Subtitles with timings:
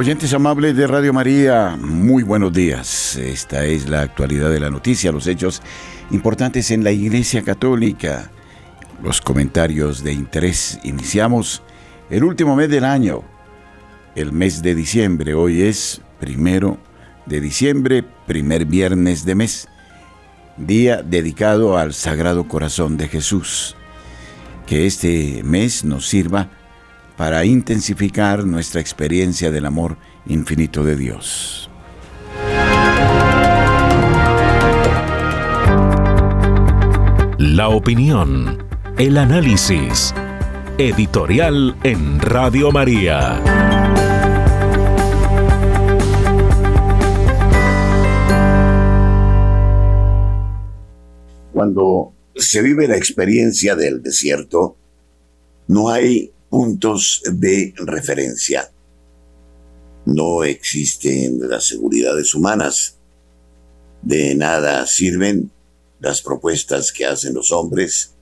[0.00, 3.16] Oyentes amables de Radio María, muy buenos días.
[3.16, 5.60] Esta es la actualidad de la noticia, los hechos
[6.10, 8.30] importantes en la Iglesia Católica,
[9.02, 10.80] los comentarios de interés.
[10.84, 11.62] Iniciamos
[12.08, 13.24] el último mes del año,
[14.14, 15.34] el mes de diciembre.
[15.34, 16.78] Hoy es primero
[17.26, 19.68] de diciembre, primer viernes de mes,
[20.56, 23.76] día dedicado al Sagrado Corazón de Jesús.
[24.66, 26.48] Que este mes nos sirva
[27.20, 31.68] para intensificar nuestra experiencia del amor infinito de Dios.
[37.36, 38.64] La opinión,
[38.96, 40.14] el análisis,
[40.78, 43.38] editorial en Radio María.
[51.52, 54.78] Cuando se vive la experiencia del desierto,
[55.66, 58.70] no hay puntos de referencia.
[60.04, 62.98] No existen las seguridades humanas.
[64.02, 65.52] De nada sirven
[66.00, 68.14] las propuestas que hacen los hombres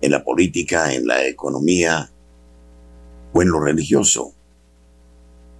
[0.00, 2.10] en la política, en la economía
[3.32, 4.32] o en lo religioso.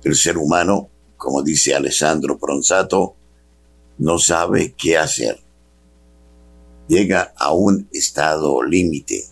[0.04, 3.16] El ser humano, como dice Alessandro Pronsato,
[3.98, 5.40] no sabe qué hacer.
[6.86, 9.24] Llega a un estado límite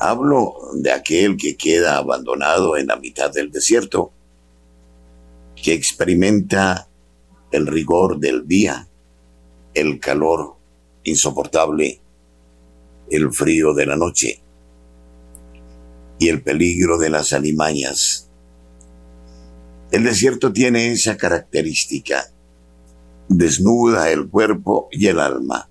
[0.00, 4.12] Hablo de aquel que queda abandonado en la mitad del desierto,
[5.56, 6.88] que experimenta
[7.50, 8.88] el rigor del día,
[9.74, 10.54] el calor
[11.02, 12.00] insoportable,
[13.10, 14.40] el frío de la noche
[16.18, 18.28] y el peligro de las alimañas.
[19.90, 22.30] El desierto tiene esa característica.
[23.28, 25.68] Desnuda el cuerpo y el alma.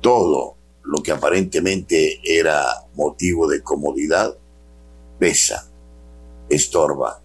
[0.00, 0.55] Todo
[0.86, 2.64] lo que aparentemente era
[2.94, 4.36] motivo de comodidad,
[5.18, 5.68] pesa,
[6.48, 7.20] estorba.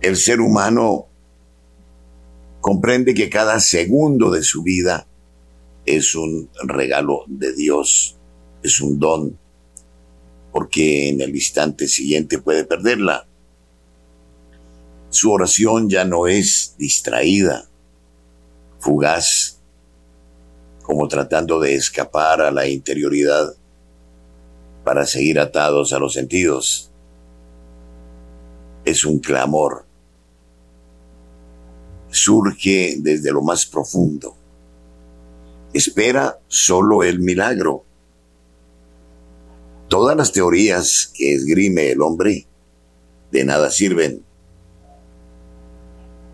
[0.00, 1.06] El ser humano
[2.60, 5.06] comprende que cada segundo de su vida
[5.86, 8.16] es un regalo de Dios,
[8.62, 9.38] es un don,
[10.52, 13.26] porque en el instante siguiente puede perderla.
[15.08, 17.68] Su oración ya no es distraída,
[18.80, 19.55] fugaz,
[20.86, 23.56] como tratando de escapar a la interioridad
[24.84, 26.92] para seguir atados a los sentidos.
[28.84, 29.84] Es un clamor.
[32.08, 34.36] Surge desde lo más profundo.
[35.72, 37.84] Espera solo el milagro.
[39.88, 42.46] Todas las teorías que esgrime el hombre
[43.32, 44.24] de nada sirven.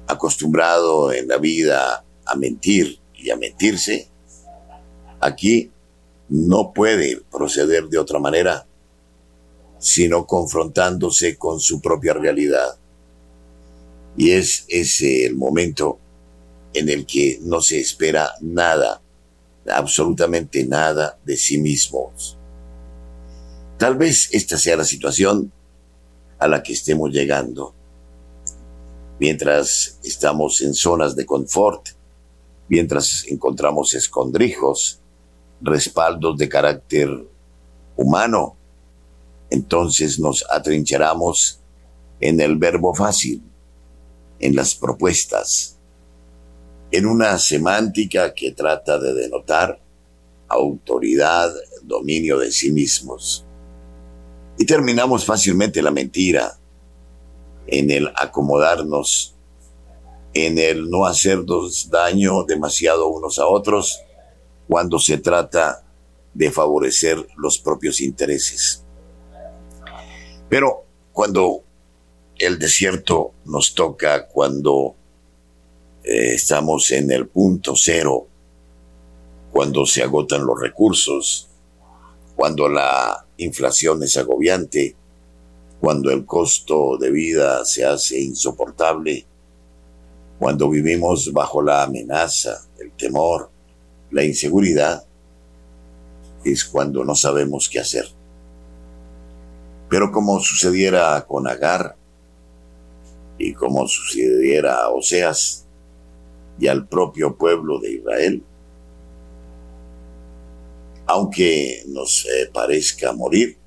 [0.07, 4.12] Acostumbrado en la vida a mentir y a mentirse,
[5.23, 5.71] Aquí
[6.29, 8.67] no puede proceder de otra manera,
[9.79, 12.77] sino confrontándose con su propia realidad.
[14.17, 16.01] Y es ese el momento
[16.75, 19.01] en el que no se espera nada,
[19.69, 22.37] absolutamente nada de sí mismos.
[23.79, 25.53] Tal vez esta sea la situación
[26.41, 27.77] a la que estemos llegando.
[29.21, 31.91] Mientras estamos en zonas de confort,
[32.69, 35.02] mientras encontramos escondrijos,
[35.63, 37.09] respaldos de carácter
[37.97, 38.57] humano,
[39.51, 41.61] entonces nos atrincheramos
[42.21, 43.43] en el verbo fácil,
[44.39, 45.79] en las propuestas,
[46.91, 49.81] en una semántica que trata de denotar
[50.49, 51.53] autoridad,
[51.83, 53.45] dominio de sí mismos.
[54.59, 56.59] Y terminamos fácilmente la mentira,
[57.67, 59.35] en el acomodarnos,
[60.35, 64.01] en el no hacernos daño demasiado unos a otros,
[64.69, 65.85] cuando se trata
[66.35, 68.85] de favorecer los propios intereses.
[70.49, 71.63] Pero cuando
[72.39, 74.97] el desierto nos toca, cuando
[76.05, 78.27] eh, estamos en el punto cero,
[79.53, 81.49] cuando se agotan los recursos,
[82.35, 84.97] cuando la inflación es agobiante,
[85.81, 89.27] cuando el costo de vida se hace insoportable,
[90.39, 93.52] cuando vivimos bajo la amenaza, el temor,
[94.13, 95.05] la inseguridad
[96.45, 98.07] es cuando no sabemos qué hacer.
[99.89, 101.97] Pero como sucediera con Agar,
[103.43, 105.67] y como sucediera a Oseas
[106.59, 108.43] y al propio pueblo de Israel.
[111.07, 113.59] Aunque nos eh, parezca morir,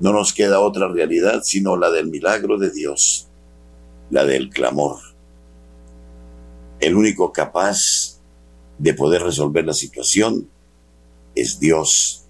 [0.00, 3.28] no nos queda otra realidad sino la del milagro de Dios,
[4.10, 4.98] la del clamor.
[6.80, 8.13] El único capaz
[8.78, 10.48] de poder resolver la situación
[11.34, 12.24] es Dios.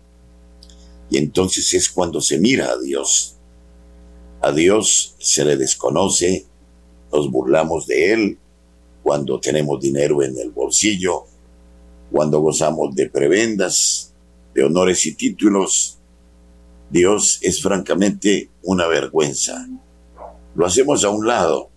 [1.11, 3.37] Y entonces es cuando se mira a Dios.
[4.41, 6.47] A Dios se le desconoce,
[7.13, 8.39] nos burlamos de Él
[9.03, 11.25] cuando tenemos dinero en el bolsillo,
[12.11, 14.13] cuando gozamos de prebendas,
[14.55, 15.99] de honores y títulos.
[16.91, 19.67] Dios es francamente una vergüenza.
[20.55, 21.71] Lo hacemos a un lado.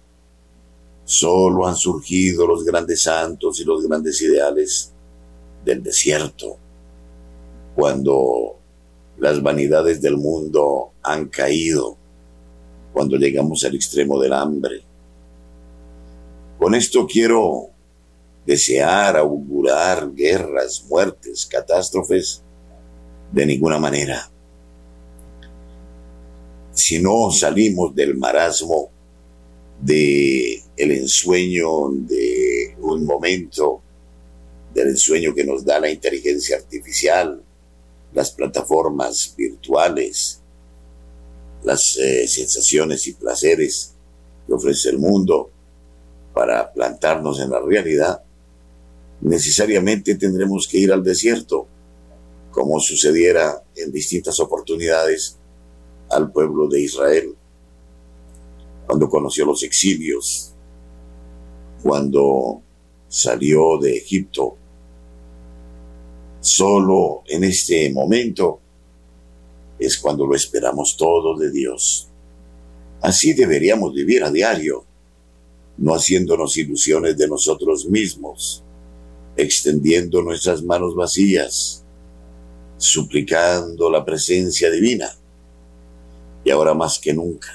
[1.07, 4.91] Solo han surgido los grandes santos y los grandes ideales
[5.63, 6.57] del desierto
[7.73, 8.57] cuando
[9.17, 11.95] las vanidades del mundo han caído,
[12.91, 14.83] cuando llegamos al extremo del hambre.
[16.59, 17.69] Con esto quiero
[18.45, 22.43] desear, augurar guerras, muertes, catástrofes,
[23.31, 24.29] de ninguna manera.
[26.73, 28.89] Si no salimos del marasmo,
[29.81, 33.81] de el ensueño de un momento,
[34.73, 37.43] del ensueño que nos da la inteligencia artificial,
[38.13, 40.41] las plataformas virtuales,
[41.63, 43.93] las eh, sensaciones y placeres
[44.45, 45.51] que ofrece el mundo
[46.33, 48.23] para plantarnos en la realidad,
[49.21, 51.67] necesariamente tendremos que ir al desierto,
[52.51, 55.37] como sucediera en distintas oportunidades
[56.09, 57.36] al pueblo de Israel,
[58.87, 60.55] cuando conoció los exilios,
[61.83, 62.61] cuando
[63.07, 64.57] salió de Egipto
[66.47, 68.61] Solo en este momento
[69.77, 72.07] es cuando lo esperamos todo de Dios.
[73.01, 74.85] Así deberíamos vivir a diario,
[75.77, 78.63] no haciéndonos ilusiones de nosotros mismos,
[79.35, 81.83] extendiendo nuestras manos vacías,
[82.77, 85.11] suplicando la presencia divina,
[86.45, 87.51] y ahora más que nunca,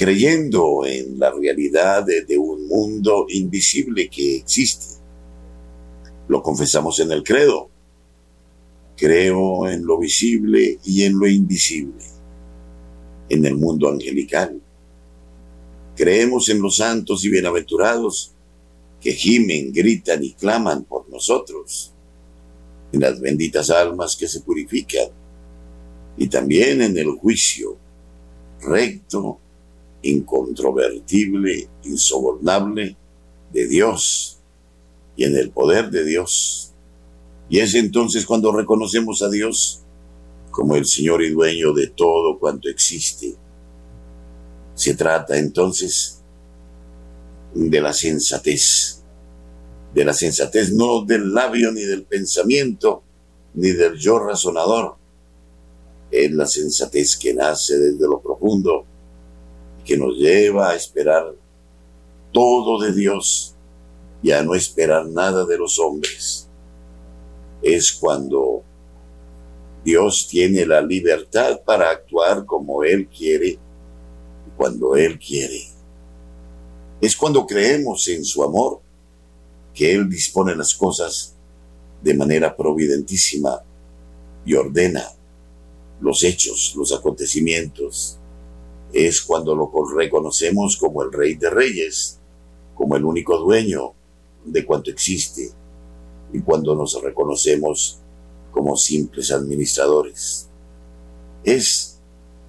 [0.00, 4.98] creyendo en la realidad de, un mundo invisible que existe
[6.26, 7.68] lo confesamos en el credo.
[8.96, 12.02] Creo en lo visible y en lo invisible,
[13.28, 14.62] en el mundo angelical.
[15.94, 18.32] Creemos en los santos y bienaventurados
[19.02, 21.92] que gimen, gritan y claman por nosotros,
[22.90, 25.10] en las benditas almas que se purifican
[26.16, 27.76] y también en el juicio
[28.62, 29.40] recto,
[30.02, 32.96] incontrovertible, insobornable
[33.52, 34.38] de Dios
[35.16, 36.72] y en el poder de Dios.
[37.48, 39.82] Y es entonces cuando reconocemos a Dios
[40.50, 43.34] como el Señor y dueño de todo cuanto existe.
[44.74, 46.22] Se trata entonces
[47.54, 49.02] de la sensatez,
[49.94, 53.02] de la sensatez no del labio ni del pensamiento,
[53.54, 54.96] ni del yo razonador.
[56.10, 58.86] Es la sensatez que nace desde lo profundo,
[59.90, 61.34] que nos lleva a esperar
[62.32, 63.56] todo de Dios
[64.22, 66.48] y a no esperar nada de los hombres.
[67.60, 68.62] Es cuando
[69.84, 73.58] Dios tiene la libertad para actuar como Él quiere
[74.56, 75.60] cuando Él quiere.
[77.00, 78.80] Es cuando creemos en su amor
[79.74, 81.34] que Él dispone las cosas
[82.00, 83.60] de manera providentísima
[84.44, 85.02] y ordena
[86.00, 88.19] los hechos, los acontecimientos.
[88.92, 92.18] Es cuando lo reconocemos como el Rey de Reyes,
[92.74, 93.92] como el único dueño
[94.44, 95.50] de cuanto existe
[96.32, 97.98] y cuando nos reconocemos
[98.50, 100.48] como simples administradores.
[101.44, 102.00] Es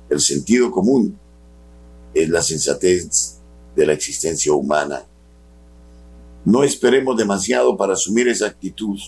[0.10, 1.18] el sentido común,
[2.14, 3.40] es la sensatez
[3.76, 5.06] de la existencia humana.
[6.44, 9.00] No esperemos demasiado para asumir esa actitud.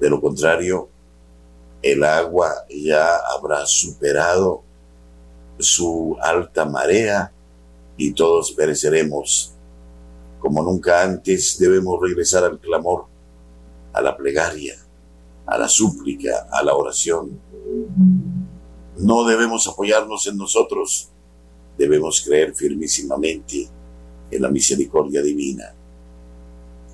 [0.00, 0.88] De lo contrario,
[1.82, 4.62] el agua ya habrá superado
[5.58, 7.32] su alta marea
[7.96, 9.54] y todos pereceremos
[10.44, 13.06] como nunca antes debemos regresar al clamor,
[13.94, 14.74] a la plegaria,
[15.46, 17.40] a la súplica, a la oración.
[18.98, 21.08] No debemos apoyarnos en nosotros,
[21.78, 23.66] debemos creer firmísimamente
[24.30, 25.74] en la misericordia divina.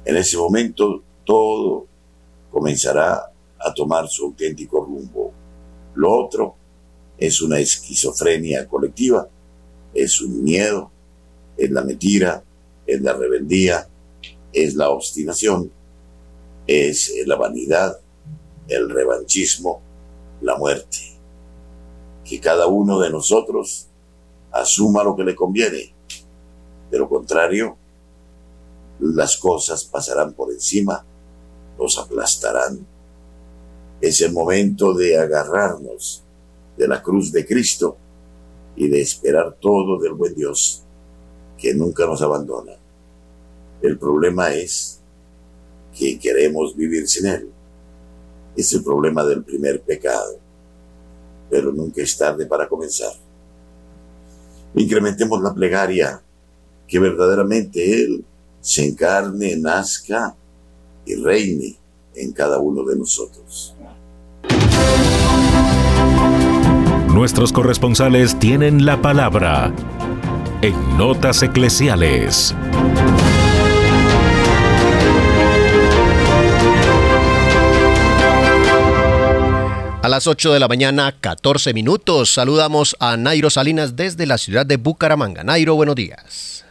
[0.04, 1.88] En ese momento todo
[2.52, 5.32] comenzará a tomar su auténtico rumbo.
[5.96, 6.54] Lo otro
[7.20, 9.28] es una esquizofrenia colectiva,
[9.92, 10.90] es un miedo,
[11.56, 12.42] es la mentira,
[12.86, 13.86] es la rebeldía,
[14.52, 15.70] es la obstinación,
[16.66, 18.00] es la vanidad,
[18.68, 19.82] el revanchismo,
[20.40, 20.98] la muerte.
[22.24, 23.86] Que cada uno de nosotros
[24.50, 25.92] asuma lo que le conviene.
[26.90, 27.76] De lo contrario,
[28.98, 31.04] las cosas pasarán por encima,
[31.78, 32.86] nos aplastarán.
[34.00, 36.19] Es el momento de agarrarnos
[36.80, 37.98] de la cruz de Cristo
[38.74, 40.82] y de esperar todo del buen Dios,
[41.58, 42.72] que nunca nos abandona.
[43.82, 44.98] El problema es
[45.94, 47.50] que queremos vivir sin Él.
[48.56, 50.38] Es el problema del primer pecado,
[51.50, 53.12] pero nunca es tarde para comenzar.
[54.74, 56.22] Incrementemos la plegaria,
[56.88, 58.24] que verdaderamente Él
[58.62, 60.34] se encarne, nazca
[61.04, 61.78] y reine
[62.14, 63.76] en cada uno de nosotros.
[67.20, 69.74] Nuestros corresponsales tienen la palabra
[70.62, 72.54] en Notas Eclesiales.
[80.02, 84.64] A las 8 de la mañana, 14 minutos, saludamos a Nairo Salinas desde la ciudad
[84.64, 85.44] de Bucaramanga.
[85.44, 86.64] Nairo, buenos días.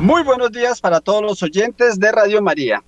[0.00, 2.84] Muy buenos días para todos los oyentes de Radio María.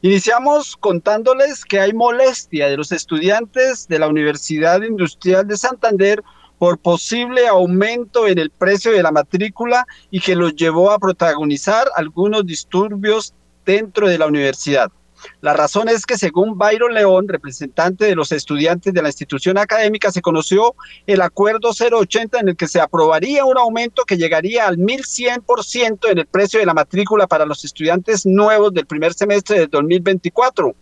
[0.00, 6.24] Iniciamos contándoles que hay molestia de los estudiantes de la Universidad Industrial de Santander
[6.58, 11.88] por posible aumento en el precio de la matrícula y que los llevó a protagonizar
[11.94, 13.34] algunos disturbios
[13.66, 14.90] dentro de la universidad.
[15.40, 20.10] La razón es que según Byron León, representante de los estudiantes de la institución académica,
[20.10, 20.74] se conoció
[21.06, 26.18] el acuerdo 080 en el que se aprobaría un aumento que llegaría al 1100% en
[26.18, 30.74] el precio de la matrícula para los estudiantes nuevos del primer semestre de 2024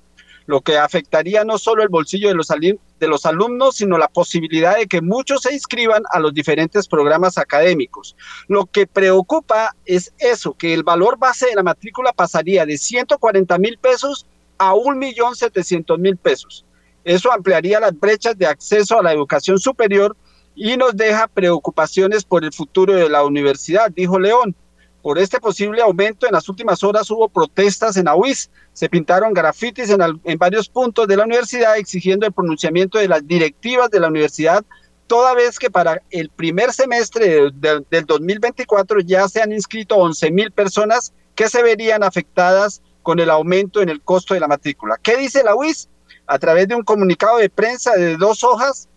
[0.46, 4.76] lo que afectaría no solo el bolsillo de los, de los alumnos, sino la posibilidad
[4.76, 8.16] de que muchos se inscriban a los diferentes programas académicos.
[8.48, 13.58] Lo que preocupa es eso, que el valor base de la matrícula pasaría de 140
[13.58, 14.26] mil pesos
[14.58, 16.64] a 1.700.000 pesos.
[17.04, 20.16] Eso ampliaría las brechas de acceso a la educación superior
[20.54, 24.54] y nos deja preocupaciones por el futuro de la universidad, dijo León.
[25.04, 28.49] Por este posible aumento, en las últimas horas hubo protestas en AUIS.
[28.73, 33.90] Se pintaron grafitis en, varios puntos de la universidad exigiendo el pronunciamiento de las directivas
[33.90, 34.64] de la universidad,
[35.06, 40.50] toda vez que para el primer semestre del 2024 ya se han inscrito 11 mil
[40.52, 44.96] personas que se verían afectadas con el aumento en el costo de la matrícula.
[45.02, 45.90] ¿Qué dice la UIS?
[46.26, 48.88] A través de un comunicado de prensa de dos hojas,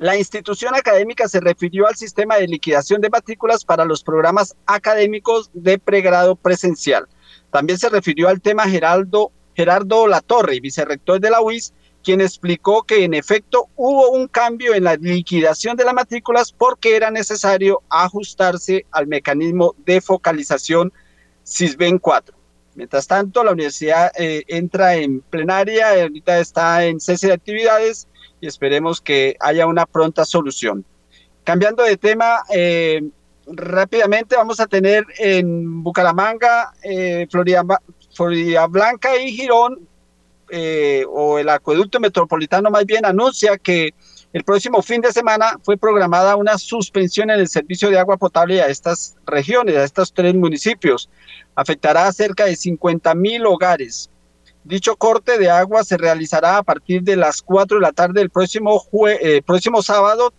[0.00, 5.50] la institución académica se refirió al sistema de liquidación de matrículas para los programas académicos
[5.52, 7.06] de pregrado presencial.
[7.50, 13.12] También se refirió al tema Gerardo Latorre, vicerrector de la UIS, quien explicó que en
[13.12, 19.06] efecto hubo un cambio en la liquidación de las matrículas porque era necesario ajustarse al
[19.06, 20.94] mecanismo de focalización
[21.46, 22.39] CISBEN 4.
[22.74, 28.06] Mientras tanto, la universidad eh, entra en plenaria, ahorita está en cese de actividades
[28.40, 30.84] y esperemos que haya una pronta solución.
[31.44, 33.02] Cambiando de tema, eh,
[33.46, 37.64] rápidamente vamos a tener en Bucaramanga, eh, Florida,
[38.14, 39.86] Florida, Blanca y Girón,
[41.12, 43.94] o el acueducto metropolitano más bien, anuncia que
[44.32, 48.62] el próximo fin de semana fue programada una suspensión en el servicio de agua potable
[48.62, 51.10] a estas regiones, a estos tres municipios.
[51.56, 54.08] Afectará a cerca de 50 mil hogares.
[54.62, 58.30] Dicho corte de agua se realizará a partir de las 4 de la tarde del
[58.30, 60.32] próximo, eh, próximo sábado,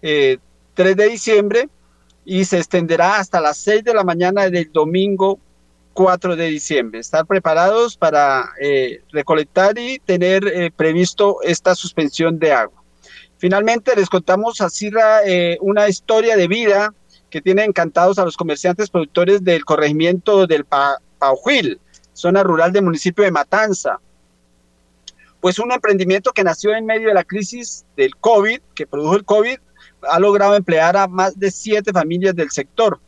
[0.00, 0.38] 3 eh,
[0.76, 1.68] de diciembre,
[2.26, 5.38] y se extenderá hasta las 6 de la mañana del domingo
[5.94, 7.00] 4 de diciembre.
[7.00, 12.79] Estar preparados para eh, recolectar y tener previsto esta suspensión de agua.
[13.40, 16.92] Finalmente les contamos a Cirra eh, una historia de vida
[17.30, 20.66] que tiene encantados a los comerciantes productores del corregimiento del
[21.18, 21.80] Paujuil,
[22.12, 23.98] zona rural del municipio de Matanza.
[25.40, 29.24] Pues un emprendimiento que nació en medio de la crisis del COVID, que produjo el
[29.24, 29.56] COVID,
[30.02, 33.00] ha logrado emplear a más de siete familias del sector.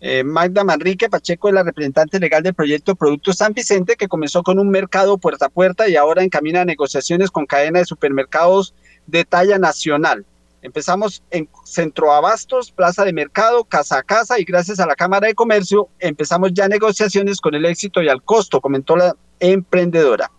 [0.00, 4.42] Eh, Magda Manrique Pacheco es la representante legal del proyecto Productos San Vicente, que comenzó
[4.42, 8.74] con un mercado puerta a puerta y ahora encamina negociaciones con cadenas de supermercados
[9.10, 10.24] de talla nacional.
[10.62, 15.26] Empezamos en Centro Abastos, Plaza de Mercado, Casa a Casa y gracias a la Cámara
[15.26, 20.30] de Comercio empezamos ya negociaciones con el éxito y al costo, comentó la emprendedora.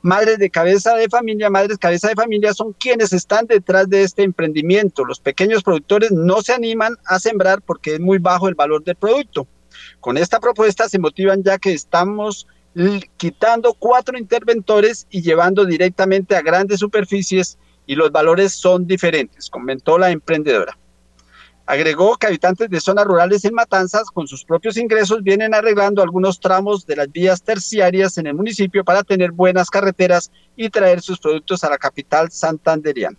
[0.00, 4.22] Madres de cabeza de familia, madres cabeza de familia son quienes están detrás de este
[4.22, 5.04] emprendimiento.
[5.04, 8.96] Los pequeños productores no se animan a sembrar porque es muy bajo el valor del
[8.96, 9.46] producto.
[10.00, 12.46] Con esta propuesta se motivan ya que estamos
[13.16, 19.98] quitando cuatro interventores y llevando directamente a grandes superficies y los valores son diferentes, comentó
[19.98, 20.76] la emprendedora.
[21.68, 26.38] Agregó que habitantes de zonas rurales en Matanzas, con sus propios ingresos, vienen arreglando algunos
[26.38, 31.18] tramos de las vías terciarias en el municipio para tener buenas carreteras y traer sus
[31.18, 33.18] productos a la capital santanderiana.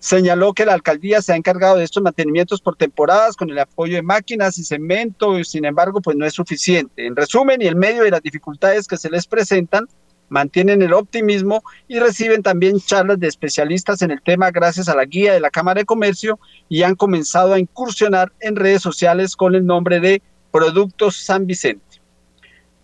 [0.00, 3.94] Señaló que la alcaldía se ha encargado de estos mantenimientos por temporadas con el apoyo
[3.94, 7.06] de máquinas y cemento, sin embargo, pues no es suficiente.
[7.06, 9.86] En resumen, y en medio de las dificultades que se les presentan,
[10.34, 15.04] mantienen el optimismo y reciben también charlas de especialistas en el tema gracias a la
[15.04, 19.54] guía de la Cámara de Comercio y han comenzado a incursionar en redes sociales con
[19.54, 22.00] el nombre de Productos San Vicente.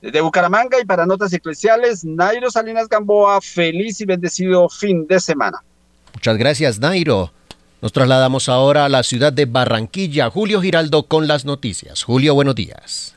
[0.01, 5.59] Desde Bucaramanga y para Notas Eclesiales, Nairo Salinas Gamboa, feliz y bendecido fin de semana.
[6.15, 7.33] Muchas gracias, Nairo.
[7.83, 10.31] Nos trasladamos ahora a la ciudad de Barranquilla.
[10.31, 12.05] Julio Giraldo con las noticias.
[12.05, 13.17] Julio, buenos días.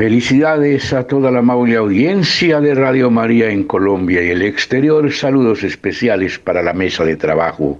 [0.00, 5.12] Felicidades a toda la amable audiencia de Radio María en Colombia y el exterior.
[5.12, 7.78] Saludos especiales para la mesa de trabajo.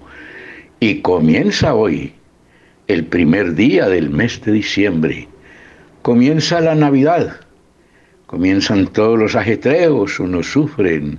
[0.81, 2.13] Y comienza hoy,
[2.89, 5.29] el primer día del mes de diciembre.
[6.03, 7.41] Comienza la Navidad.
[8.27, 11.19] Comienzan todos los ajetreos, unos sufren,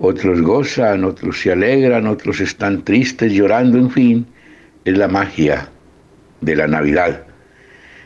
[0.00, 4.26] otros gozan, otros se alegran, otros están tristes, llorando, en fin,
[4.84, 5.70] es la magia
[6.42, 7.24] de la Navidad.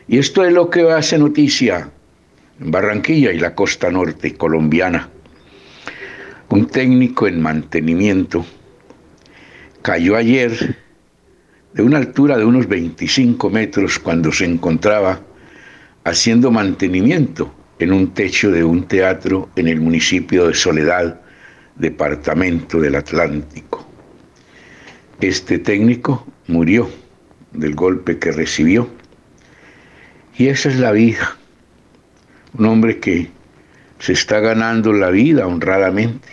[0.07, 1.91] Y esto es lo que hace noticia
[2.63, 5.09] Barranquilla y la costa norte colombiana.
[6.49, 8.45] Un técnico en mantenimiento
[9.81, 10.77] cayó ayer
[11.73, 15.21] de una altura de unos 25 metros cuando se encontraba
[16.03, 21.19] haciendo mantenimiento en un techo de un teatro en el municipio de Soledad,
[21.77, 23.87] departamento del Atlántico.
[25.19, 26.91] Este técnico murió
[27.53, 28.87] del golpe que recibió
[30.37, 31.37] y esa es la vida
[32.57, 33.29] un hombre que
[33.99, 36.27] se está ganando la vida honradamente,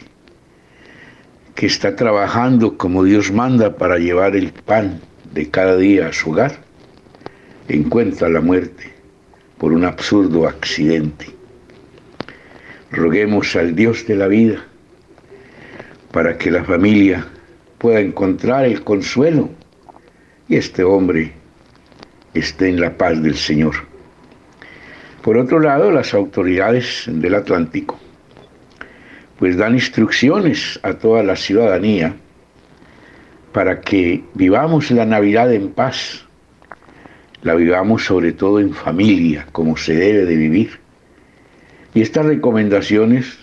[1.55, 5.01] que está trabajando como Dios manda para llevar el pan
[5.33, 6.59] de cada día a su hogar,
[7.69, 8.93] encuentra la muerte
[9.59, 11.27] por un absurdo accidente.
[12.91, 14.65] Roguemos al Dios de la vida
[16.13, 17.27] para que la familia
[17.77, 19.51] pueda encontrar el consuelo
[20.49, 21.33] y este hombre
[22.35, 23.88] esté en la paz del Señor.
[25.29, 28.01] Por otro lado, las autoridades del Atlántico
[29.39, 32.17] pues dan instrucciones a toda la ciudadanía
[33.53, 36.25] para que vivamos la Navidad en paz,
[37.43, 40.81] la vivamos sobre todo en familia, como se debe de vivir.
[41.93, 43.37] Y estas recomendaciones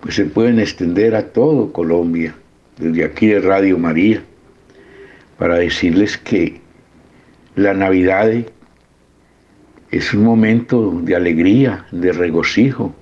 [0.00, 2.34] pues se pueden extender a todo Colombia,
[2.78, 4.22] desde aquí de Radio María,
[5.36, 6.58] para decirles que
[7.54, 8.30] la Navidad
[9.96, 12.94] es un momento de alegría, de regocijo,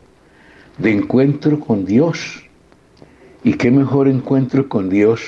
[0.79, 2.45] de encuentro con Dios.
[3.43, 5.21] ¿Y qué mejor encuentro con Dios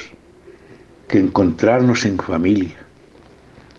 [1.08, 2.76] que encontrarnos en familia?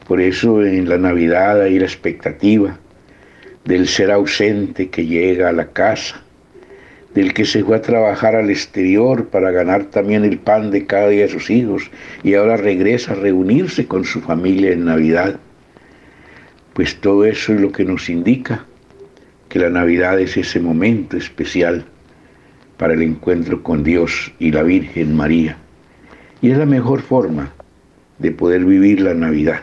[0.06, 2.78] Por eso en la Navidad hay la expectativa
[3.64, 6.22] del ser ausente que llega a la casa,
[7.14, 11.08] del que se fue a trabajar al exterior para ganar también el pan de cada
[11.08, 11.90] día de sus hijos
[12.22, 15.40] y ahora regresa a reunirse con su familia en Navidad
[16.78, 18.64] pues todo eso es lo que nos indica
[19.50, 21.84] que la Navidad es ese momento especial
[22.78, 25.58] para el encuentro con Dios y la Virgen María.
[26.40, 27.52] Y es la mejor forma
[28.20, 29.62] de poder vivir la Navidad.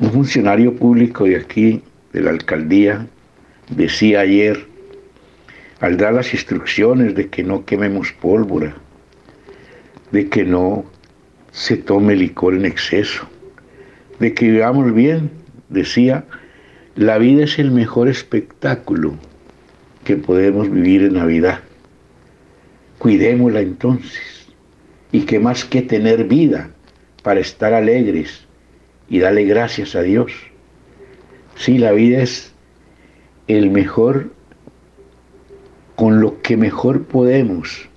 [0.00, 1.82] Un funcionario público de aquí,
[2.14, 3.06] de la alcaldía,
[3.68, 4.66] decía ayer,
[5.80, 8.74] al dar las instrucciones de que no quememos pólvora,
[10.12, 10.86] de que no
[11.52, 13.28] se tome licor en exceso,
[14.18, 16.24] de que vivamos bien, decía,
[16.96, 19.14] la vida es el mejor espectáculo
[20.04, 21.60] que podemos vivir en Navidad.
[22.98, 24.46] Cuidémosla entonces.
[25.10, 26.70] Y que más que tener vida
[27.22, 28.44] para estar alegres
[29.08, 30.32] y darle gracias a Dios.
[31.56, 32.52] Sí, la vida es
[33.46, 34.32] el mejor,
[35.96, 37.88] con lo que mejor podemos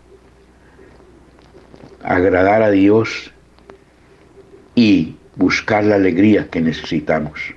[2.03, 3.32] agradar a Dios
[4.75, 7.57] y buscar la alegría que necesitamos.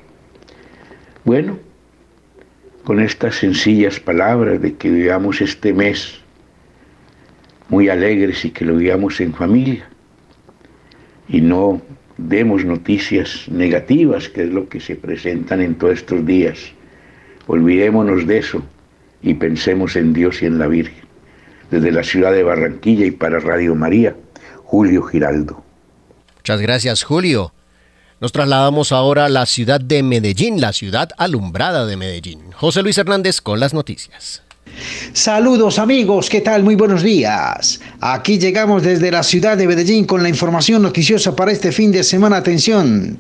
[1.24, 1.58] Bueno,
[2.84, 6.20] con estas sencillas palabras de que vivamos este mes
[7.68, 9.88] muy alegres y que lo vivamos en familia
[11.28, 11.80] y no
[12.16, 16.58] demos noticias negativas, que es lo que se presentan en todos estos días.
[17.46, 18.62] Olvidémonos de eso
[19.22, 21.04] y pensemos en Dios y en la Virgen.
[21.70, 24.16] Desde la ciudad de Barranquilla y para Radio María,
[24.64, 25.62] Julio Giraldo.
[26.38, 27.52] Muchas gracias, Julio.
[28.20, 32.52] Nos trasladamos ahora a la ciudad de Medellín, la ciudad alumbrada de Medellín.
[32.52, 34.42] José Luis Hernández con las noticias.
[35.14, 36.62] Saludos amigos, ¿qué tal?
[36.62, 37.80] Muy buenos días.
[37.98, 42.04] Aquí llegamos desde la ciudad de Medellín con la información noticiosa para este fin de
[42.04, 42.36] semana.
[42.36, 43.16] Atención.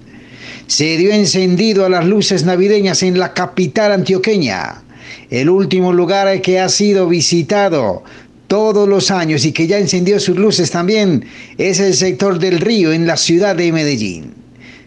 [0.66, 4.82] Se dio encendido a las luces navideñas en la capital antioqueña,
[5.30, 8.04] el último lugar que ha sido visitado
[8.48, 11.24] todos los años y que ya encendió sus luces también
[11.56, 14.39] es el sector del río en la ciudad de Medellín.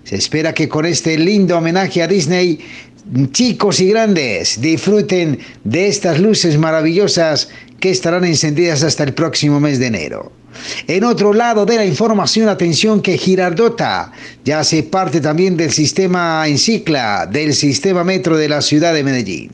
[0.03, 2.59] Se espera que con este lindo homenaje a Disney,
[3.31, 9.79] chicos y grandes disfruten de estas luces maravillosas que estarán encendidas hasta el próximo mes
[9.79, 10.31] de enero.
[10.87, 14.11] En otro lado de la información, atención que Girardota
[14.45, 19.51] ya hace parte también del sistema Encicla, del sistema metro de la ciudad de Medellín.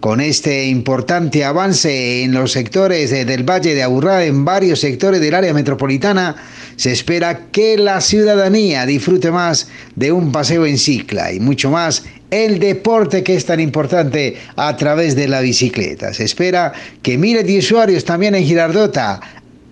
[0.00, 5.34] Con este importante avance en los sectores del Valle de Aburrá, en varios sectores del
[5.34, 6.36] área metropolitana,
[6.76, 12.04] se espera que la ciudadanía disfrute más de un paseo en cicla y mucho más
[12.30, 16.12] el deporte que es tan importante a través de la bicicleta.
[16.12, 19.20] Se espera que miles de usuarios también en Girardota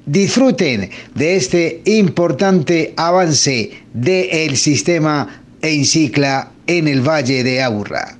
[0.07, 8.17] disfruten de este importante avance del sistema en cicla en el Valle de Aburrá.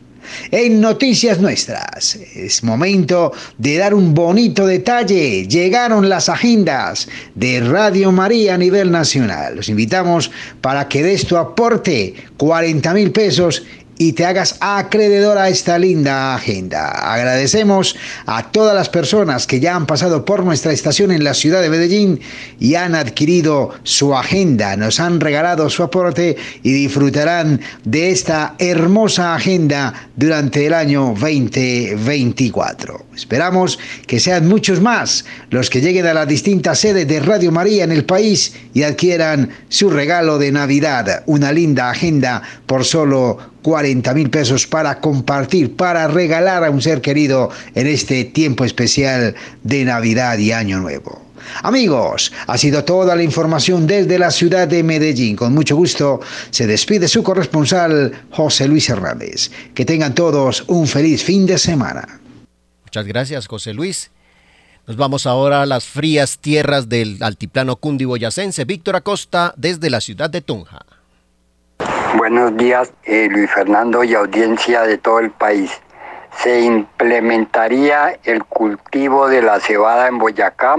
[0.51, 5.47] En Noticias Nuestras, es momento de dar un bonito detalle.
[5.47, 9.57] Llegaron las agendas de Radio María a nivel nacional.
[9.57, 13.63] Los invitamos para que des tu aporte, 40 mil pesos
[13.99, 16.89] y te hagas acreedor a esta linda agenda.
[16.89, 21.63] Agradecemos a todas las personas que ya han pasado por nuestra estación en la ciudad
[21.63, 22.21] de Medellín
[22.59, 29.35] y han adquirido su agenda, nos han regalado su aporte y disfrutarán de esta hermosa
[29.35, 33.05] agenda durante el año 2024.
[33.15, 37.85] Esperamos que sean muchos más los que lleguen a las distintas sedes de Radio María
[37.85, 44.13] en el país y adquieran su regalo de Navidad, una linda agenda por solo 40
[44.13, 49.87] mil pesos para compartir, para regalar a un ser querido en este tiempo especial de
[49.87, 51.23] Navidad y Año Nuevo.
[51.63, 55.35] Amigos, ha sido toda la información desde la ciudad de Medellín.
[55.35, 59.51] Con mucho gusto se despide su corresponsal José Luis Hernández.
[59.75, 62.21] Que tengan todos un feliz fin de semana.
[62.85, 64.11] Muchas gracias, José Luis.
[64.87, 68.67] Nos vamos ahora a las frías tierras del altiplano cundiboyacense.
[68.67, 70.85] Víctor Acosta desde la ciudad de Tunja.
[72.17, 75.83] Buenos días, eh, Luis Fernando y audiencia de todo el país.
[76.37, 80.77] Se implementaría el cultivo de la cebada en Boyacá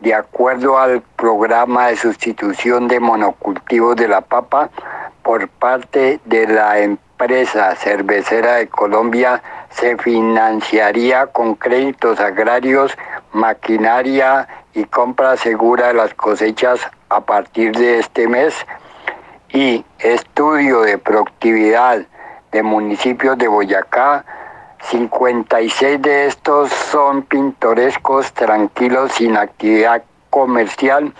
[0.00, 4.70] de acuerdo al programa de sustitución de monocultivos de la papa
[5.22, 12.96] por parte de la empresa cervecera de Colombia se financiaría con créditos agrarios,
[13.32, 16.80] maquinaria y compra segura de las cosechas
[17.10, 18.54] a partir de este mes
[19.52, 22.02] y estudio de productividad
[22.50, 24.24] de municipios de Boyacá,
[24.90, 31.12] 56 de estos son pintorescos, tranquilos, sin actividad comercial,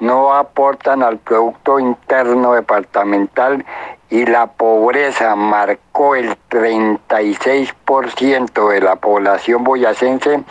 [0.00, 3.64] no aportan al Producto Interno Departamental
[4.10, 10.44] y la pobreza marcó el 36% de la población boyacense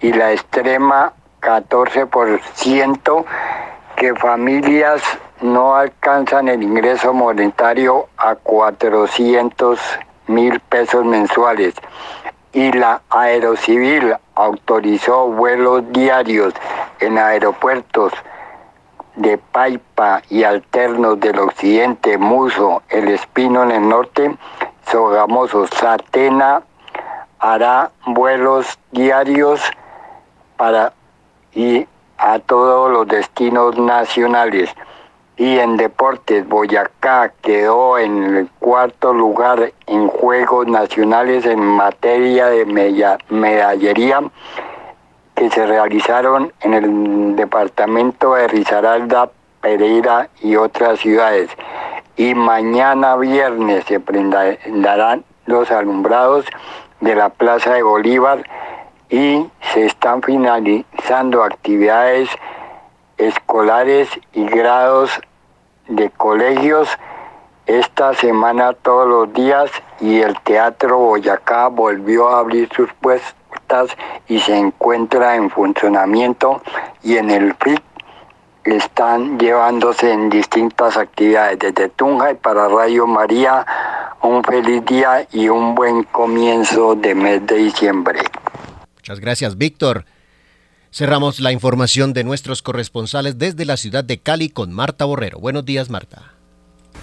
[0.00, 3.24] y la extrema 14%
[3.96, 5.02] que familias
[5.42, 9.78] no alcanzan el ingreso monetario a 400
[10.28, 11.74] mil pesos mensuales
[12.52, 16.54] y la Aerocivil autorizó vuelos diarios
[17.00, 18.12] en aeropuertos
[19.16, 24.36] de Paipa y alternos del occidente, Muso, El Espino en el norte,
[24.90, 26.62] Sogamoso, Satena
[27.38, 29.60] hará vuelos diarios
[30.56, 30.92] para
[31.54, 31.86] y
[32.18, 34.74] a todos los destinos nacionales.
[35.36, 42.66] Y en deportes, Boyacá quedó en el cuarto lugar en Juegos Nacionales en materia de
[43.30, 44.20] medallería
[45.34, 51.50] que se realizaron en el departamento de Risaralda, Pereira y otras ciudades.
[52.16, 56.44] Y mañana viernes se prenderán los alumbrados
[57.00, 58.44] de la Plaza de Bolívar
[59.08, 62.28] y se están finalizando actividades
[63.26, 65.10] escolares y grados
[65.88, 66.88] de colegios
[67.66, 73.96] esta semana todos los días y el Teatro Boyacá volvió a abrir sus puertas
[74.28, 76.60] y se encuentra en funcionamiento
[77.02, 77.82] y en el FIC
[78.64, 83.66] están llevándose en distintas actividades desde Tunja y para Radio María
[84.22, 88.20] un feliz día y un buen comienzo de mes de diciembre.
[88.96, 90.04] Muchas gracias, Víctor.
[90.94, 95.38] Cerramos la información de nuestros corresponsales desde la ciudad de Cali con Marta Borrero.
[95.38, 96.34] Buenos días, Marta.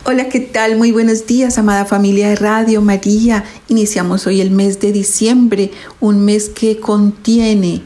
[0.06, 0.78] Hola, ¿qué tal?
[0.78, 3.44] Muy buenos días, amada familia de Radio María.
[3.68, 7.82] Iniciamos hoy el mes de diciembre, un mes que contiene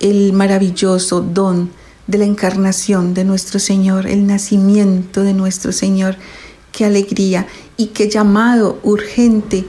[0.00, 1.70] el maravilloso don
[2.08, 6.16] de la encarnación de nuestro Señor, el nacimiento de nuestro Señor.
[6.72, 7.46] Qué alegría
[7.76, 9.64] y qué llamado urgente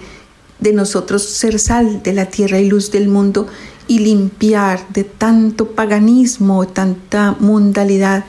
[0.58, 3.48] de nosotros ser sal de la tierra y luz del mundo
[3.90, 8.24] y limpiar de tanto paganismo, tanta mundalidad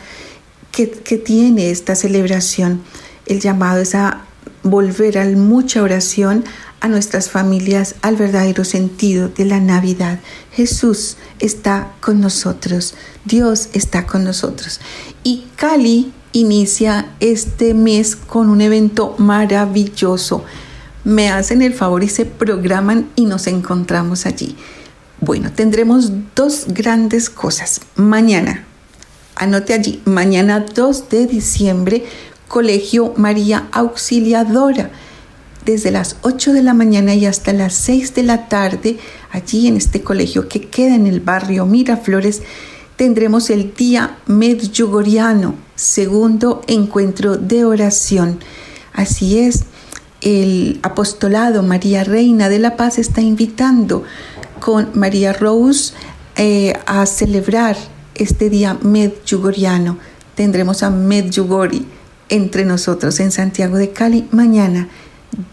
[0.72, 2.80] que, que tiene esta celebración
[3.30, 4.22] el llamado es a
[4.64, 6.44] volver a mucha oración
[6.80, 10.18] a nuestras familias al verdadero sentido de la Navidad.
[10.52, 12.94] Jesús está con nosotros,
[13.24, 14.80] Dios está con nosotros.
[15.22, 20.44] Y Cali inicia este mes con un evento maravilloso.
[21.04, 24.56] Me hacen el favor y se programan y nos encontramos allí.
[25.22, 27.82] Bueno, tendremos dos grandes cosas.
[27.94, 28.64] Mañana,
[29.36, 32.06] anote allí, mañana 2 de diciembre
[32.48, 34.90] Colegio María Auxiliadora.
[35.66, 38.96] Desde las 8 de la mañana y hasta las 6 de la tarde,
[39.30, 42.40] allí en este colegio que queda en el barrio Miraflores,
[42.96, 48.38] tendremos el día Medjugorriano, segundo encuentro de oración.
[48.94, 49.64] Así es,
[50.22, 54.04] el apostolado María Reina de la Paz está invitando
[54.60, 55.94] con María Rose
[56.36, 57.76] eh, a celebrar
[58.14, 59.98] este día Medjugorriano.
[60.34, 61.82] Tendremos a Medjugorje
[62.28, 64.88] entre nosotros en Santiago de Cali mañana,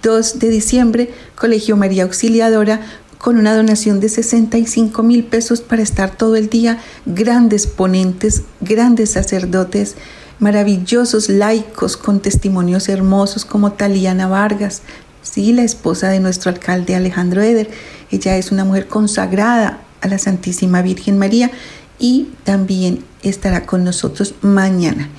[0.04, 2.82] 2 de diciembre, Colegio María Auxiliadora,
[3.18, 9.12] con una donación de 65 mil pesos para estar todo el día, grandes ponentes, grandes
[9.12, 9.96] sacerdotes,
[10.40, 14.84] maravillosos laicos con testimonios hermosos como Taliana Vargas,
[15.32, 17.70] sí, la esposa de nuestro alcalde Alejandro Eder.
[18.12, 21.52] Ella es una mujer consagrada a la Santísima Virgen María
[22.00, 25.10] y también estará con nosotros mañana.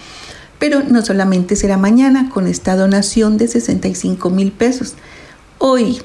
[0.58, 4.94] Pero no solamente será mañana con esta donación de 65 mil pesos.
[5.58, 6.00] Hoy,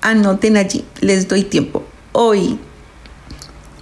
[0.00, 1.84] anoten allí, les doy tiempo.
[2.12, 2.58] Hoy,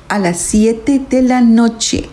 [0.09, 2.09] a las 7 de la noche,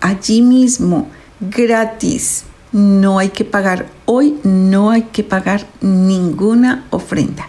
[0.00, 1.08] allí mismo,
[1.40, 2.44] gratis.
[2.76, 3.86] No hay que pagar.
[4.04, 7.48] Hoy no hay que pagar ninguna ofrenda.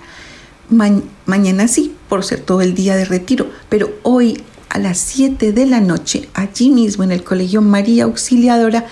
[0.69, 5.65] mañana sí, por ser todo el día de retiro, pero hoy a las 7 de
[5.65, 8.85] la noche, allí mismo en el Colegio María Auxiliadora,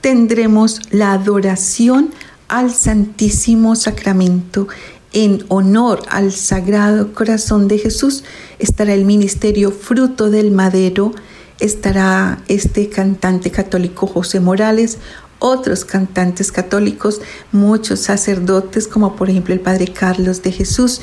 [0.00, 2.10] tendremos la adoración
[2.46, 4.68] al Santísimo Sacramento
[5.12, 8.22] en honor al Sagrado Corazón de Jesús.
[8.60, 11.12] Estará el ministerio Fruto del Madero,
[11.58, 14.98] estará este cantante católico José Morales,
[15.40, 21.00] otros cantantes católicos, muchos sacerdotes como por ejemplo el Padre Carlos de Jesús.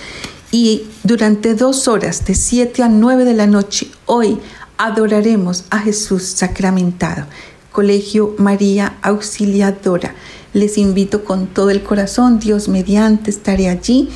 [0.52, 4.40] Y durante dos horas, de 7 a 9 de la noche, hoy
[4.78, 7.26] adoraremos a Jesús sacramentado.
[7.74, 10.16] Colegio María Auxiliadora.
[10.54, 14.10] Les invito con todo el corazón, Dios mediante, estaré allí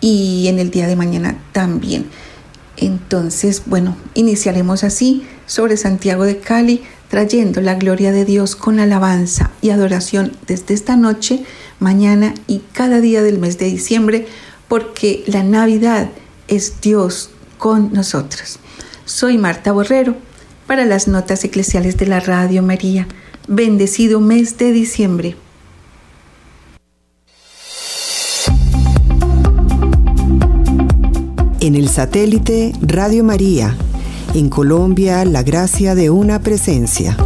[0.00, 2.06] y en el día de mañana también.
[2.76, 6.82] Entonces, bueno, iniciaremos así sobre Santiago de Cali,
[7.14, 11.44] trayendo la gloria de Dios con alabanza y adoración desde esta noche,
[11.78, 14.26] mañana y cada día del mes de diciembre,
[14.66, 16.10] porque la Navidad
[16.48, 18.58] es Dios con nosotros.
[19.04, 20.16] Soy Marta Borrero
[20.66, 23.06] para las notas eclesiales de la Radio María.
[23.46, 25.36] Bendecido mes de diciembre.
[31.60, 33.76] En el satélite Radio María,
[34.34, 37.16] en Colombia, la gracia de una presencia.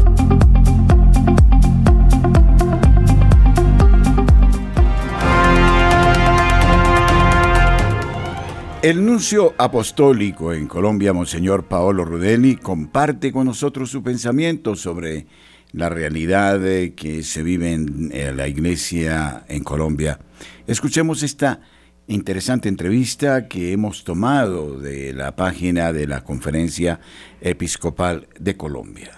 [8.82, 15.26] El nuncio apostólico en Colombia, Monseñor Paolo Rudeli, comparte con nosotros su pensamiento sobre
[15.72, 16.60] la realidad
[16.94, 20.20] que se vive en la iglesia en Colombia.
[20.66, 21.60] Escuchemos esta
[22.08, 27.00] interesante entrevista que hemos tomado de la página de la Conferencia
[27.40, 29.12] Episcopal de Colombia.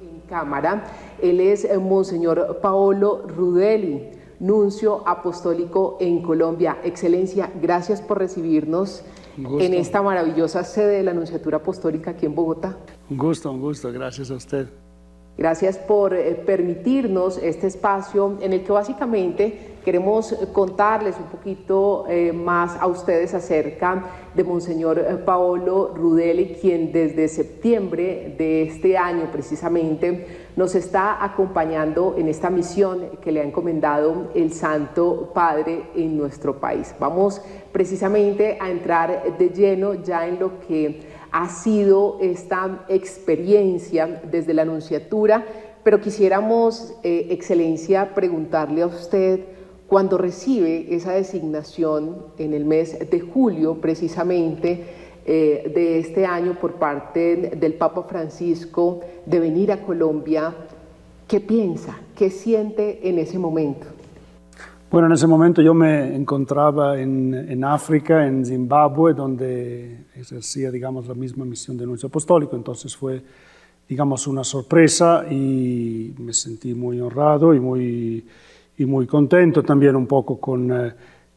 [0.00, 0.84] En cámara,
[1.22, 6.78] él es Monseñor Paolo Rudeli nuncio apostólico en Colombia.
[6.82, 9.02] Excelencia, gracias por recibirnos
[9.36, 12.76] en esta maravillosa sede de la Nunciatura Apostólica aquí en Bogotá.
[13.08, 14.66] Un gusto, un gusto, gracias a usted.
[15.40, 22.30] Gracias por eh, permitirnos este espacio en el que básicamente queremos contarles un poquito eh,
[22.34, 29.30] más a ustedes acerca de Monseñor eh, Paolo Rudeli, quien desde septiembre de este año
[29.32, 30.26] precisamente
[30.56, 36.60] nos está acompañando en esta misión que le ha encomendado el Santo Padre en nuestro
[36.60, 36.94] país.
[37.00, 37.40] Vamos
[37.72, 44.62] precisamente a entrar de lleno ya en lo que ha sido esta experiencia desde la
[44.62, 45.44] Anunciatura,
[45.82, 49.40] pero quisiéramos, eh, Excelencia, preguntarle a usted
[49.86, 54.84] cuando recibe esa designación en el mes de julio precisamente
[55.24, 60.54] eh, de este año por parte del Papa Francisco de venir a Colombia,
[61.26, 61.98] ¿qué piensa?
[62.14, 63.86] ¿Qué siente en ese momento?
[64.90, 71.06] Bueno, en ese momento yo me encontraba en, en, África, en Zimbabue, donde ejercía, digamos,
[71.06, 72.56] la misma misión de nuncio apostólico.
[72.56, 73.22] Entonces fue,
[73.88, 78.24] digamos, una sorpresa y me sentí muy honrado y muy,
[78.78, 80.92] y muy contento también un poco con, eh,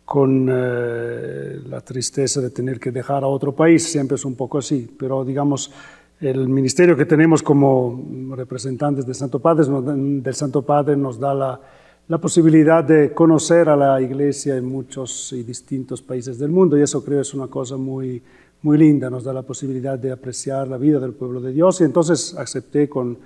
[0.05, 3.83] con eh, la tristeza de tener que dejar a otro país.
[3.83, 5.71] Siempre es un poco así, pero, digamos,
[6.19, 11.59] el ministerio que tenemos como representantes del Santo Padre, del Santo Padre nos da la
[12.07, 16.81] la posibilidad de conocer a la iglesia en muchos y distintos países del mundo y
[16.81, 18.21] eso creo es una cosa muy,
[18.63, 21.83] muy linda, nos da la posibilidad de apreciar la vida del pueblo de Dios y
[21.83, 23.17] entonces acepté con,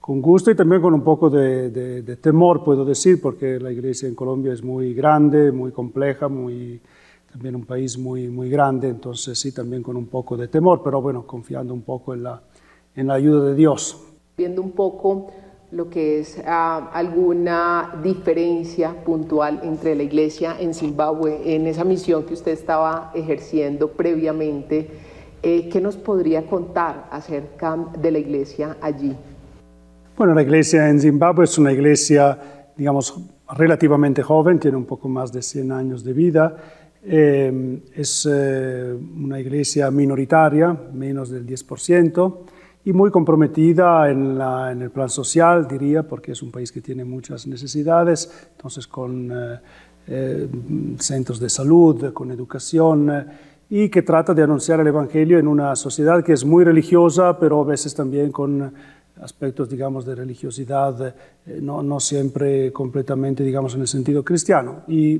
[0.00, 4.08] con gusto y también con un poco de, de, temor, puedo decir, porque la iglesia
[4.08, 6.80] en Colombia es muy grande, muy compleja, muy,
[7.30, 11.02] también un país muy, muy grande, entonces sí, también con un poco de temor, pero
[11.02, 12.40] bueno, confiando un poco en la,
[12.94, 14.02] en la ayuda de Dios.
[14.38, 15.30] Viendo un poco
[15.76, 22.24] lo que es ah, alguna diferencia puntual entre la iglesia en Zimbabue, en esa misión
[22.24, 24.88] que usted estaba ejerciendo previamente,
[25.42, 29.14] eh, ¿qué nos podría contar acerca de la iglesia allí?
[30.16, 32.38] Bueno, la iglesia en Zimbabue es una iglesia,
[32.74, 33.20] digamos,
[33.54, 36.56] relativamente joven, tiene un poco más de 100 años de vida.
[37.04, 42.55] Eh, es eh, una iglesia minoritaria, menos del 10%
[42.86, 44.40] y muy comprometida en,
[44.80, 49.58] el plan social, diría, porque es un país que tiene muchas necesidades, entonces con eh,
[50.06, 50.48] eh,
[51.00, 53.26] centros de salud, con educación, eh,
[53.68, 57.60] y que trata de anunciar el Evangelio en una sociedad que es muy religiosa, pero
[57.60, 58.72] a veces también con
[59.20, 61.12] aspectos, digamos, de religiosidad,
[61.60, 64.82] no, no, siempre completamente, digamos, en el sentido cristiano.
[64.86, 65.14] Y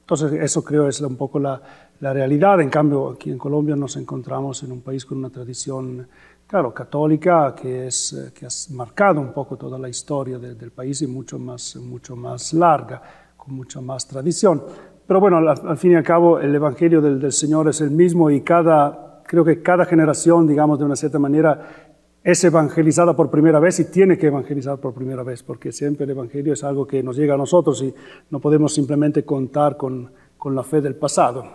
[0.00, 1.60] entonces eso creo es un poco la,
[2.02, 2.60] la realidad.
[2.60, 6.08] En cambio, aquí en Colombia nos encontramos en un país con una tradición
[6.52, 11.00] claro, católica, que, es, eh, que ha marcado un poco toda la historia del país
[11.00, 13.00] y mucho más, mucho más larga,
[13.38, 14.62] con mucha más tradición.
[15.06, 18.30] Pero bueno, al, fin y al cabo, el Evangelio del, del, Señor es el mismo
[18.30, 21.88] y cada, creo que cada generación, digamos, de una cierta manera,
[22.22, 26.10] es evangelizada por primera vez y tiene que evangelizar por primera vez, porque siempre el
[26.10, 27.94] Evangelio es algo que nos llega a nosotros y
[28.28, 31.46] no podemos simplemente contar con, con la fe del pasado.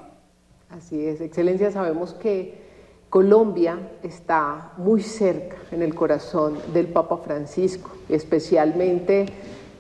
[0.72, 2.66] Así es, Excelencia, sabemos que
[3.10, 9.28] Colombia está muy cerca en el corazón del Papa Francisco, especialmente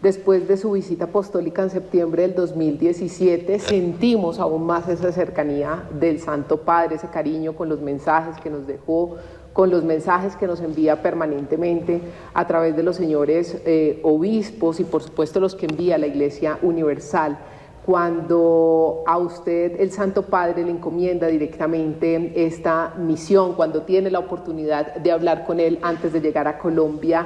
[0.01, 6.21] después de su visita apostólica en septiembre del 2017, sentimos aún más esa cercanía del
[6.21, 9.17] Santo Padre, ese cariño con los mensajes que nos dejó,
[9.51, 11.99] con los mensajes que nos envía permanentemente
[12.33, 16.59] a través de los señores eh, obispos y por supuesto los que envía la Iglesia
[16.61, 17.39] Universal
[17.87, 24.95] cuando a usted el Santo Padre le encomienda directamente esta misión, cuando tiene la oportunidad
[24.95, 27.25] de hablar con él antes de llegar a Colombia,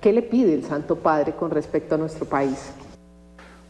[0.00, 2.72] ¿qué le pide el Santo Padre con respecto a nuestro país?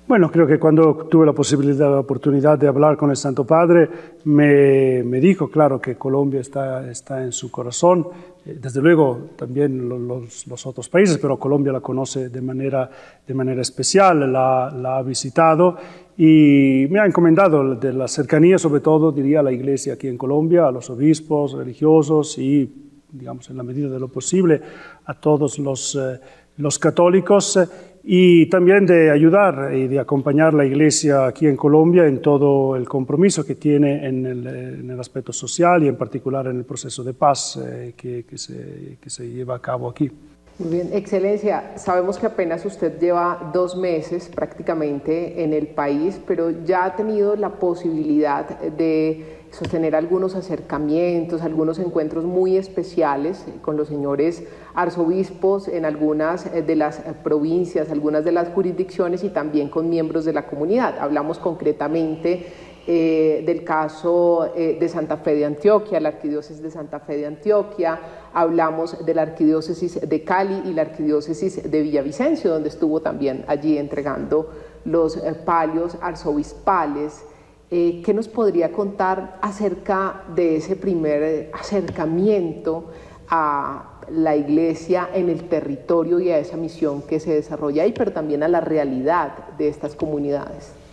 [0.07, 3.89] Bueno, creo que cuando tuve la posibilidad, la oportunidad de hablar con el Santo Padre,
[4.25, 8.09] me, me dijo, claro, que Colombia está, está en su corazón,
[8.45, 12.89] eh, desde luego también los, los, otros países, pero Colombia la conoce de manera,
[13.27, 15.77] de manera especial, la, la ha visitado
[16.17, 20.17] y me ha encomendado de la cercanía, sobre todo, diría, a la iglesia aquí en
[20.17, 22.73] Colombia, a los obispos religiosos y,
[23.13, 24.61] digamos, en la medida de lo posible,
[25.05, 26.19] a todos los, eh,
[26.57, 27.59] los católicos
[28.03, 32.89] y también de ayudar y de acompañar la iglesia aquí en Colombia en todo el
[32.89, 37.03] compromiso que tiene en el, en el aspecto social y en particular en el proceso
[37.03, 40.11] de paz eh, que, que, se, que se lleva a cabo aquí.
[40.59, 46.65] Muy bien, Excelencia, sabemos que apenas usted lleva dos meses prácticamente en el país, pero
[46.65, 53.89] ya ha tenido la posibilidad de sostener algunos acercamientos, algunos encuentros muy especiales con los
[53.89, 60.25] señores arzobispos en algunas de las provincias, algunas de las jurisdicciones y también con miembros
[60.25, 60.99] de la comunidad.
[60.99, 62.47] Hablamos concretamente
[62.89, 67.27] eh, del caso eh, de Santa Fe de Antioquia, la arquidiócesis de Santa Fe de
[67.27, 67.99] Antioquia,
[68.33, 73.77] hablamos de la arquidiócesis de Cali y la arquidiócesis de Villavicencio, donde estuvo también allí
[73.77, 74.51] entregando
[74.85, 77.25] los eh, palios arzobispales.
[77.69, 82.93] ¿Qué nos podría contar acerca de ese primer acercamiento
[83.29, 88.13] a la iglesia en el territorio y a esa misión que se desarrolla ahí, pero
[88.13, 90.86] también a la realidad de estas comunidades?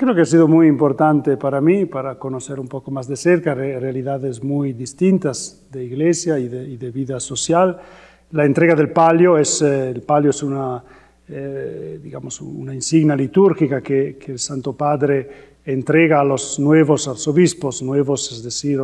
[0.00, 3.52] Creo que ha sido muy importante para mí, para conocer un poco más de cerca
[3.52, 7.78] realidades muy distintas de iglesia y de, vida social.
[8.30, 10.82] La entrega del palio es, eh, el palio es una,
[11.28, 15.28] eh, digamos, una insignia litúrgica que, que, el Santo Padre
[15.66, 18.80] entrega a los nuevos arzobispos, nuevos, es decir,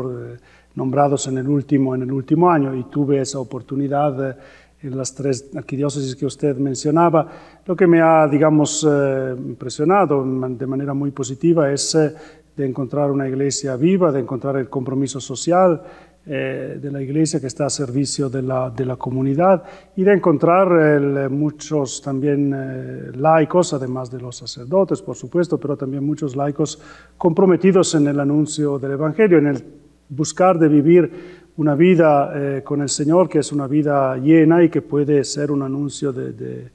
[0.74, 4.36] nombrados en el último, en el último año, y tuve esa oportunidad eh,
[4.82, 7.28] en las tres arquidiócesis que usted mencionaba.
[7.64, 12.12] Lo que me ha, digamos, eh, impresionado de manera muy positiva es eh,
[12.56, 15.82] de encontrar una iglesia viva, de encontrar el compromiso social
[16.28, 19.62] eh, de la iglesia que está a servicio de la, de la comunidad
[19.94, 26.04] y de encontrar el, muchos también laicos, además de los sacerdotes, por supuesto, pero también
[26.04, 26.80] muchos laicos
[27.16, 29.64] comprometidos en el anuncio del Evangelio, en el
[30.08, 34.68] buscar de vivir una vida eh, con el Señor que es una vida llena y
[34.68, 36.70] que puede ser un anuncio de, de,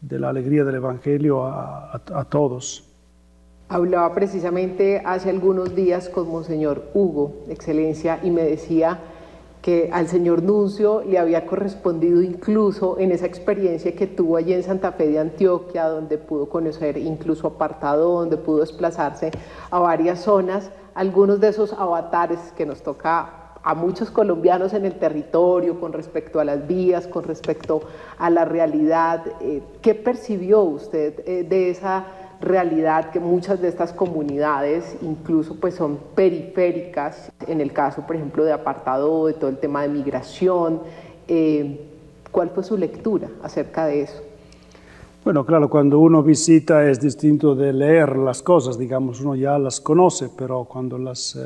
[0.00, 2.84] de la alegría del Evangelio a, a, a, todos.
[3.68, 9.00] Hablaba precisamente hace algunos días con Monseñor Hugo, Excelencia, y me decía
[9.62, 14.62] que al señor Nuncio le había correspondido incluso en esa experiencia que tuvo allí en
[14.62, 19.32] Santa Fe de Antioquia, donde pudo conocer incluso apartado, donde pudo desplazarse
[19.70, 24.94] a varias zonas, algunos de esos avatares que nos toca a muchos colombianos en el
[24.94, 27.82] territorio con respecto a las vías, con respecto
[28.16, 29.24] a la realidad.
[29.40, 32.06] Eh, ¿Qué percibió usted eh, de esa
[32.40, 38.44] realidad que muchas de estas comunidades incluso pues son periféricas, en el caso por ejemplo
[38.44, 40.82] de apartado, de todo el tema de migración?
[41.26, 41.90] Eh,
[42.30, 44.22] ¿Cuál fue su lectura acerca de eso?
[45.24, 49.80] Bueno, claro, cuando uno visita es distinto de leer las cosas, digamos, uno ya las
[49.80, 51.36] conoce, pero cuando las...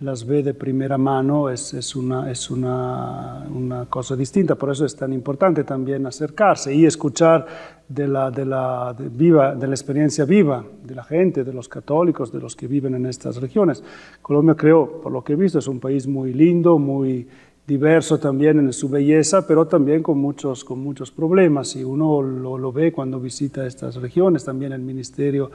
[0.00, 4.86] Las ve de primera mano es, es, una, es una, una, cosa distinta, por eso
[4.86, 7.46] es tan importante también acercarse y escuchar
[7.86, 12.32] de la, de, la, viva, de la experiencia viva de la gente, de los católicos,
[12.32, 13.84] de los que viven en estas regiones.
[14.22, 17.28] Colombia creo, por lo que he visto, es un país muy lindo, muy
[17.66, 22.56] diverso también en su belleza, pero también con muchos, con muchos problemas y uno lo,
[22.56, 25.50] lo ve cuando visita estas regiones, también el ministerio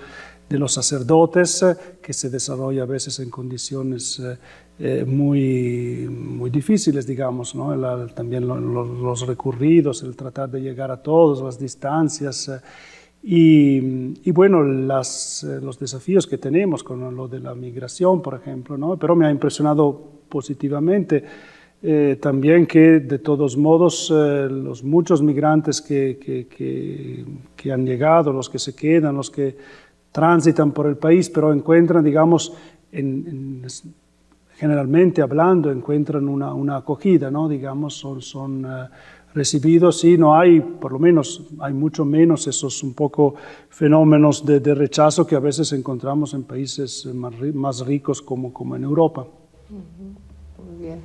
[0.50, 4.38] de los sacerdotes, eh, que se desarrolla a veces en condiciones eh,
[4.78, 7.74] eh, muy, muy difíciles, digamos, ¿no?
[7.74, 12.52] El, también lo, lo, los recurridos, el tratar de llegar a todos, las distancias.
[13.24, 18.78] Y, y, bueno, las, los desafíos que tenemos con lo de la migración, por ejemplo,
[18.78, 18.98] ¿no?
[18.98, 21.24] pero me ha impresionado positivamente
[21.88, 27.24] eh, también que de todos modos eh, los muchos migrantes que, que, que,
[27.56, 29.56] que, han llegado, los que se quedan, los que
[30.16, 32.54] transitan por el país, pero encuentran, digamos,
[32.90, 33.68] en, en,
[34.56, 37.50] generalmente hablando, encuentran una, una, acogida, ¿no?
[37.50, 38.88] Digamos, son, son uh,
[39.34, 43.36] recibidos y no hay, por lo menos, hay mucho menos esos un poco
[43.68, 48.78] fenómenos de, de rechazo que a veces encontramos en países más, más ricos como, como
[48.78, 49.28] en Europa.
[49.70, 51.00] Muy bien.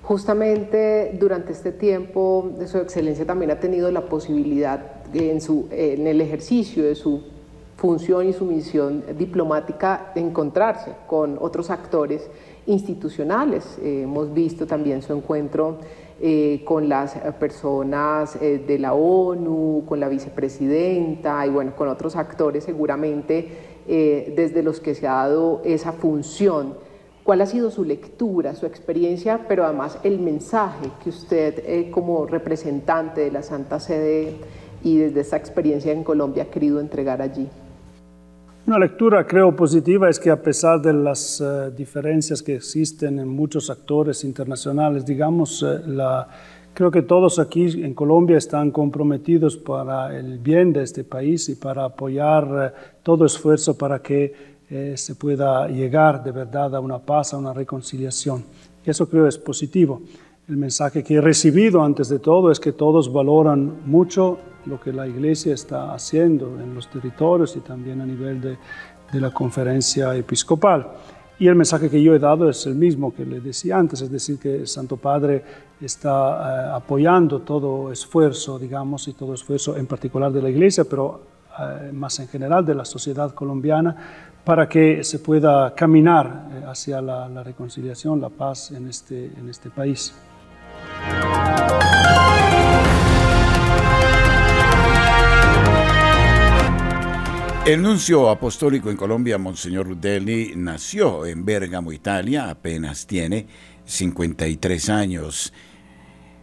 [0.00, 6.22] Justamente durante este tiempo, Su Excelencia también ha tenido la posibilidad en, su, en el
[6.22, 7.33] ejercicio de su
[7.76, 12.30] función y su misión diplomática encontrarse con otros actores
[12.66, 13.78] institucionales.
[13.82, 15.78] Eh, hemos visto también su encuentro
[16.20, 22.16] eh, con las personas eh, de la ONU, con la vicepresidenta y bueno, con otros
[22.16, 26.72] actores seguramente desde los que se ha dado esa función.
[27.22, 33.20] ¿Cuál ha sido su lectura, su experiencia, pero además el mensaje que usted como representante
[33.20, 34.36] de la Santa Sede
[34.82, 37.46] y desde esa experiencia en Colombia ha querido entregar allí?
[38.66, 43.28] Una lectura creo positiva es que a pesar de las uh, diferencias que existen en
[43.28, 46.26] muchos actores internacionales, digamos, uh, la,
[46.72, 51.56] creo que todos aquí en Colombia están comprometidos para el bien de este país y
[51.56, 54.32] para apoyar uh, todo esfuerzo para que
[54.70, 58.42] eh, se pueda llegar de verdad a una paz, a una reconciliación.
[58.84, 60.00] Y eso creo es positivo.
[60.46, 64.92] El mensaje que he recibido antes de todo es que todos valoran mucho lo que
[64.92, 68.58] la Iglesia está haciendo en los territorios y también a nivel de,
[69.10, 70.86] de la conferencia episcopal.
[71.38, 74.10] Y el mensaje que yo he dado es el mismo que le decía antes, es
[74.10, 75.42] decir, que el Santo Padre
[75.80, 81.22] está eh, apoyando todo esfuerzo, digamos, y todo esfuerzo en particular de la Iglesia, pero
[81.58, 83.96] eh, más en general de la sociedad colombiana,
[84.44, 89.48] para que se pueda caminar eh, hacia la, la reconciliación, la paz en este, en
[89.48, 90.12] este país.
[97.66, 103.46] El nuncio apostólico en Colombia, Monseñor Rudelli, nació en Bérgamo, Italia, apenas tiene
[103.86, 105.50] 53 años.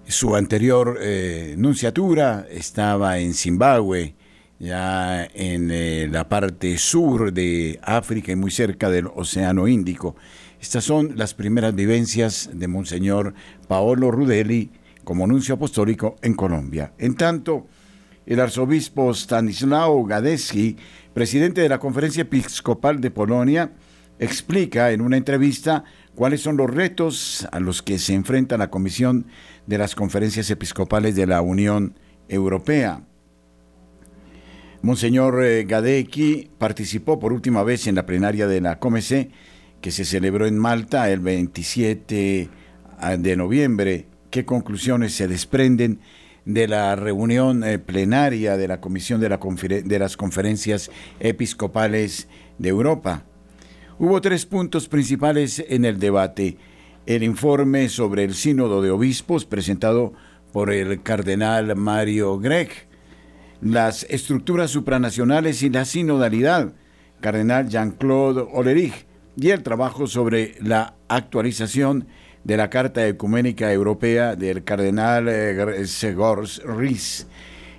[0.08, 4.16] Su anterior eh, nunciatura estaba en Zimbabue,
[4.58, 10.16] ya en eh, la parte sur de África y muy cerca del Océano Índico.
[10.62, 13.34] Estas son las primeras vivencias de Monseñor
[13.68, 14.70] Paolo Rudelli
[15.04, 16.94] como nuncio apostólico en Colombia.
[17.00, 17.66] En tanto,
[18.28, 20.78] el arzobispo Stanislao Gadecki,
[21.16, 23.72] presidente de la Conferencia Episcopal de Polonia,
[24.20, 25.84] explica en una entrevista
[26.14, 29.26] cuáles son los retos a los que se enfrenta la Comisión
[29.66, 31.98] de las Conferencias Episcopales de la Unión
[32.30, 33.02] Europea.
[34.84, 39.32] Monseñor eh, Gadecki participó por última vez en la plenaria de la COMEC,
[39.82, 42.50] que se celebró en Malta el 27
[43.00, 44.06] ah, de noviembre.
[44.30, 46.00] ¿Qué conclusiones se desprenden
[46.46, 52.28] de la reunión eh, plenaria de la Comisión de, las Conferencias Episcopales
[52.60, 53.26] de Europa?
[53.98, 56.58] Hubo tres puntos principales en el debate.
[57.06, 60.14] El informe sobre el Sínodo de Obispos presentado
[60.54, 62.88] por el cardenal Mario Grech,
[63.62, 66.74] las estructuras supranacionales y la sinodalidad,
[67.20, 69.06] cardenal Jean-Claude Olerich,
[69.38, 72.08] y el trabajo sobre la actualización
[72.44, 77.28] de la Carta Ecuménica Europea del cardenal eh, Segors Riz.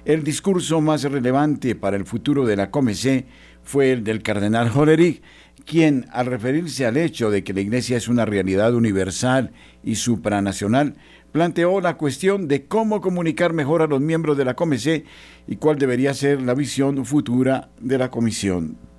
[0.05, 3.27] El discurso más relevante para el futuro de la COMEC
[3.63, 5.23] fue el del cardenal Hollerich,
[5.65, 9.53] quien, al referirse al hecho de que la Iglesia es una realidad universal
[9.85, 10.97] y supranacional,
[11.31, 15.05] planteó la cuestión de cómo comunicar mejor a los miembros de la COMEC
[15.47, 18.92] y cuál debería ser la visión futura de la Comisión.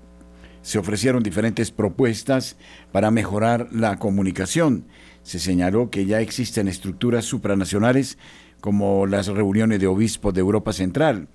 [0.64, 2.58] Se ofrecieron diferentes propuestas
[2.92, 4.88] para mejorar la comunicación.
[5.22, 8.18] Se señaló que ya existen estructuras supranacionales
[8.60, 11.28] como las reuniones de obispos de Europa Central,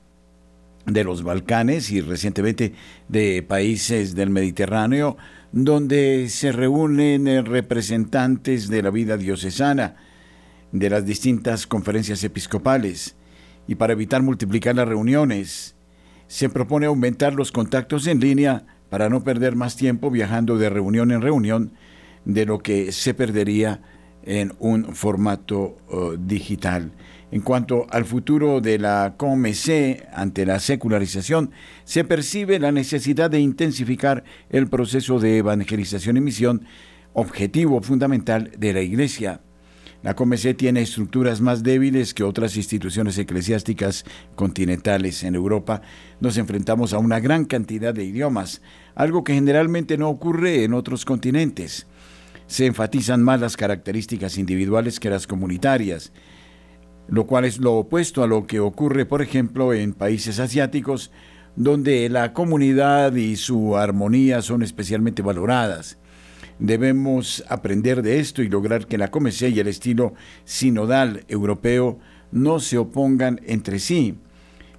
[0.87, 2.73] de los Balcanes y recientemente
[3.09, 5.17] de países del Mediterráneo,
[5.53, 9.97] donde se reúnen representantes de la vida diocesana,
[10.73, 13.15] de las distintas conferencias episcopales
[13.69, 15.77] y para evitar multiplicar las reuniones,
[16.27, 21.11] se propone aumentar los contactos en línea para no perder más tiempo viajando de reunión
[21.11, 21.73] en reunión
[22.25, 23.81] de lo que se perdería
[24.23, 26.93] en un formato uh, digital.
[27.31, 31.51] En cuanto al futuro de la COMC ante la secularización,
[31.85, 36.65] se percibe la necesidad de intensificar el proceso de evangelización y misión,
[37.13, 39.41] objetivo fundamental de la Iglesia.
[40.03, 44.05] La COMEC tiene estructuras más débiles que otras instituciones eclesiásticas
[44.37, 45.25] continentales.
[45.25, 45.83] En Europa
[46.21, 48.63] nos enfrentamos a una gran cantidad de idiomas,
[48.95, 51.89] algo que generalmente no ocurre en otros continentes.
[52.47, 56.13] Se enfatizan más las características individuales que las comunitarias,
[57.09, 61.11] lo cual es lo opuesto a lo que ocurre, por ejemplo, en países asiáticos,
[61.57, 65.99] donde la comunidad y su armonía son especialmente valoradas.
[66.59, 71.99] Debemos aprender de esto y lograr que la COMEC y el estilo sinodal europeo
[72.33, 74.17] no se opongan entre sí.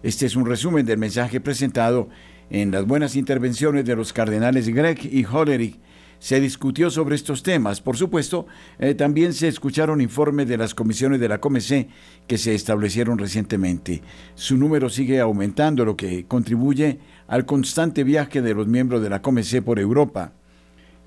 [0.04, 2.10] Este es un resumen del mensaje presentado
[2.50, 5.80] en las buenas intervenciones de los cardenales Greg y Hollerich.
[6.20, 7.80] Se discutió sobre estos temas.
[7.80, 8.46] Por supuesto,
[8.78, 11.88] eh, también se escucharon informes de las comisiones de la COMEC
[12.28, 14.02] que se establecieron recientemente.
[14.36, 19.22] Su número sigue aumentando, lo que contribuye al constante viaje de los miembros de la
[19.22, 20.34] COMEC por Europa.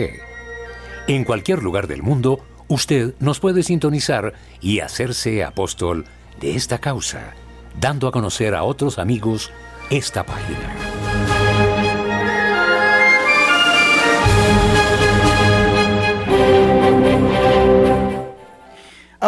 [1.07, 6.05] En cualquier lugar del mundo, usted nos puede sintonizar y hacerse apóstol
[6.39, 7.33] de esta causa,
[7.79, 9.51] dando a conocer a otros amigos
[9.89, 11.08] esta página.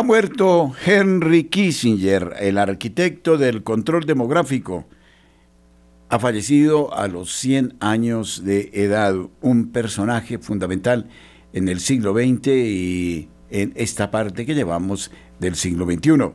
[0.01, 4.87] Ha muerto Henry Kissinger, el arquitecto del control demográfico.
[6.09, 11.07] Ha fallecido a los 100 años de edad, un personaje fundamental
[11.53, 16.31] en el siglo XX y en esta parte que llevamos del siglo XXI.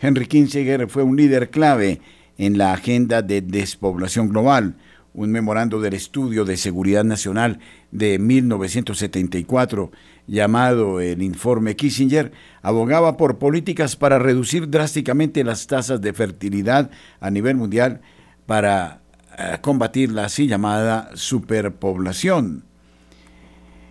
[0.00, 2.00] Henry Kissinger fue un líder clave
[2.38, 4.74] en la agenda de despoblación global,
[5.14, 7.60] un memorando del Estudio de Seguridad Nacional
[7.92, 9.92] de 1974,
[10.26, 17.30] llamado el Informe Kissinger, abogaba por políticas para reducir drásticamente las tasas de fertilidad a
[17.30, 18.00] nivel mundial
[18.46, 19.02] para
[19.38, 22.64] eh, combatir la así llamada superpoblación.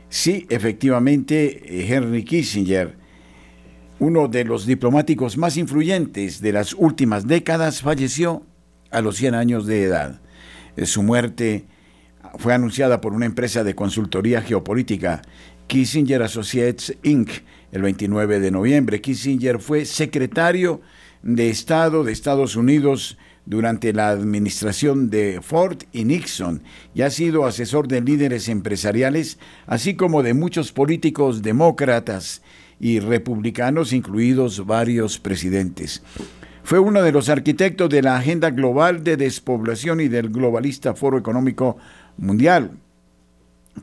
[0.09, 2.97] Sí, efectivamente, eh, Henry Kissinger,
[3.99, 8.43] uno de los diplomáticos más influyentes de las últimas décadas, falleció
[8.91, 10.21] a los 100 años de edad.
[10.75, 11.65] Eh, su muerte
[12.37, 15.21] fue anunciada por una empresa de consultoría geopolítica,
[15.67, 17.29] Kissinger Associates Inc.,
[17.71, 19.01] el 29 de noviembre.
[19.01, 20.81] Kissinger fue secretario
[21.23, 26.63] de Estado de Estados Unidos durante la administración de Ford y Nixon
[26.93, 32.41] y ha sido asesor de líderes empresariales, así como de muchos políticos demócratas
[32.79, 36.01] y republicanos, incluidos varios presidentes.
[36.63, 41.17] Fue uno de los arquitectos de la Agenda Global de Despoblación y del Globalista Foro
[41.17, 41.77] Económico
[42.17, 42.71] Mundial.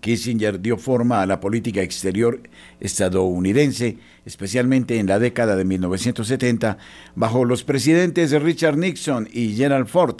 [0.00, 2.40] Kissinger dio forma a la política exterior
[2.80, 6.78] estadounidense, especialmente en la década de 1970,
[7.14, 10.16] bajo los presidentes Richard Nixon y Gerald Ford.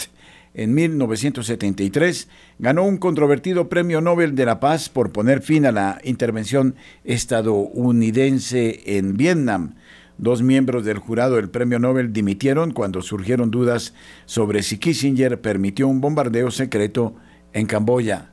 [0.55, 2.27] En 1973
[2.59, 8.97] ganó un controvertido premio Nobel de la Paz por poner fin a la intervención estadounidense
[8.97, 9.73] en Vietnam.
[10.19, 13.95] Dos miembros del jurado del premio Nobel dimitieron cuando surgieron dudas
[14.25, 17.15] sobre si Kissinger permitió un bombardeo secreto
[17.51, 18.32] en Camboya.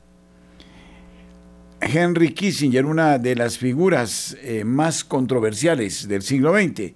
[1.81, 6.93] Henry Kissinger, una de las figuras eh, más controversiales del siglo XX.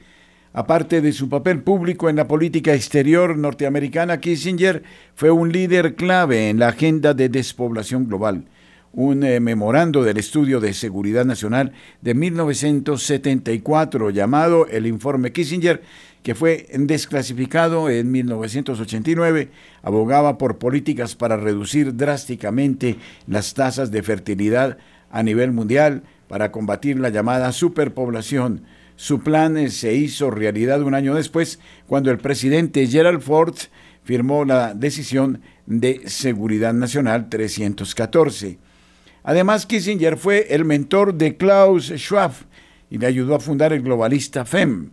[0.54, 4.84] Aparte de su papel público en la política exterior norteamericana, Kissinger
[5.16, 8.46] fue un líder clave en la agenda de despoblación global.
[8.94, 15.82] Un eh, memorando del Estudio de Seguridad Nacional de 1974 llamado el Informe Kissinger
[16.26, 19.52] que fue desclasificado en 1989,
[19.84, 22.98] abogaba por políticas para reducir drásticamente
[23.28, 24.80] las tasas de fertilidad
[25.12, 28.64] a nivel mundial para combatir la llamada superpoblación.
[28.96, 33.56] Su plan se hizo realidad un año después, cuando el presidente Gerald Ford
[34.04, 38.58] firmó la decisión de Seguridad Nacional 314.
[39.22, 42.32] Además, Kissinger fue el mentor de Klaus Schwab
[42.90, 44.90] y le ayudó a fundar el globalista FEM.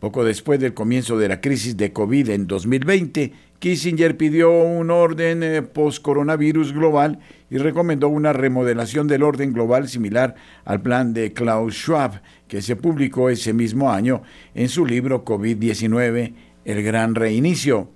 [0.00, 5.42] Poco después del comienzo de la crisis de COVID en 2020, Kissinger pidió un orden
[5.42, 7.18] eh, post-coronavirus global
[7.50, 12.76] y recomendó una remodelación del orden global similar al plan de Klaus Schwab, que se
[12.76, 14.22] publicó ese mismo año
[14.54, 16.32] en su libro COVID-19,
[16.64, 17.90] El Gran Reinicio.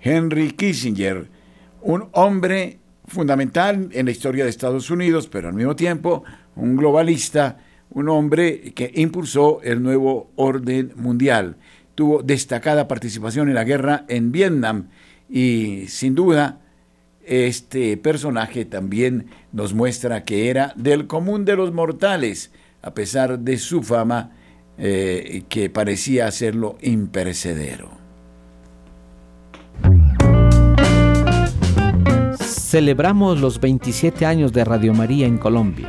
[0.00, 1.28] Henry Kissinger,
[1.82, 6.22] un hombre fundamental en la historia de Estados Unidos, pero al mismo tiempo
[6.54, 7.58] un globalista,
[7.90, 11.56] un hombre que impulsó el nuevo orden mundial.
[11.94, 14.88] Tuvo destacada participación en la guerra en Vietnam
[15.28, 16.60] y sin duda
[17.24, 23.58] este personaje también nos muestra que era del común de los mortales, a pesar de
[23.58, 24.32] su fama
[24.78, 27.90] eh, que parecía hacerlo imperecedero.
[32.38, 35.88] Celebramos los 27 años de Radio María en Colombia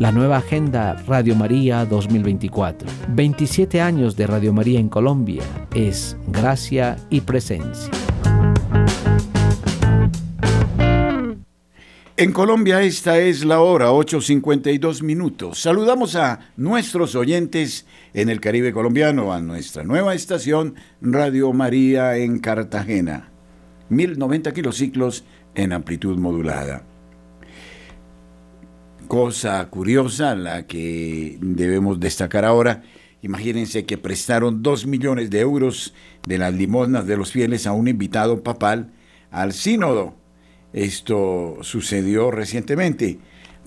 [0.00, 2.88] la nueva agenda Radio María 2024.
[3.10, 5.42] 27 años de Radio María en Colombia
[5.74, 7.90] es gracia y presencia.
[12.16, 15.60] En Colombia esta es la hora 8.52 minutos.
[15.60, 22.38] Saludamos a nuestros oyentes en el Caribe colombiano, a nuestra nueva estación Radio María en
[22.38, 23.30] Cartagena.
[23.90, 25.24] 1090 kilociclos
[25.54, 26.84] en amplitud modulada
[29.10, 32.84] cosa curiosa, la que debemos destacar ahora.
[33.22, 35.94] Imagínense que prestaron dos millones de euros
[36.28, 38.92] de las limosnas de los fieles a un invitado papal
[39.32, 40.14] al sínodo.
[40.72, 43.18] Esto sucedió recientemente.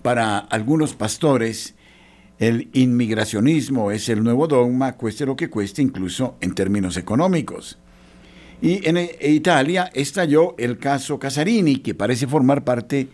[0.02, 1.76] Para algunos pastores,
[2.40, 7.78] el inmigracionismo es el nuevo dogma, cueste lo que cueste, incluso en términos económicos.
[8.62, 13.10] Y en e, Italia estalló el caso Casarini, que parece formar parte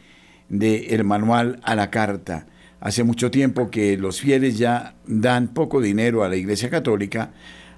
[0.50, 2.47] del manual a la carta.
[2.80, 7.32] Hace mucho tiempo que los fieles ya dan poco dinero a la Iglesia Católica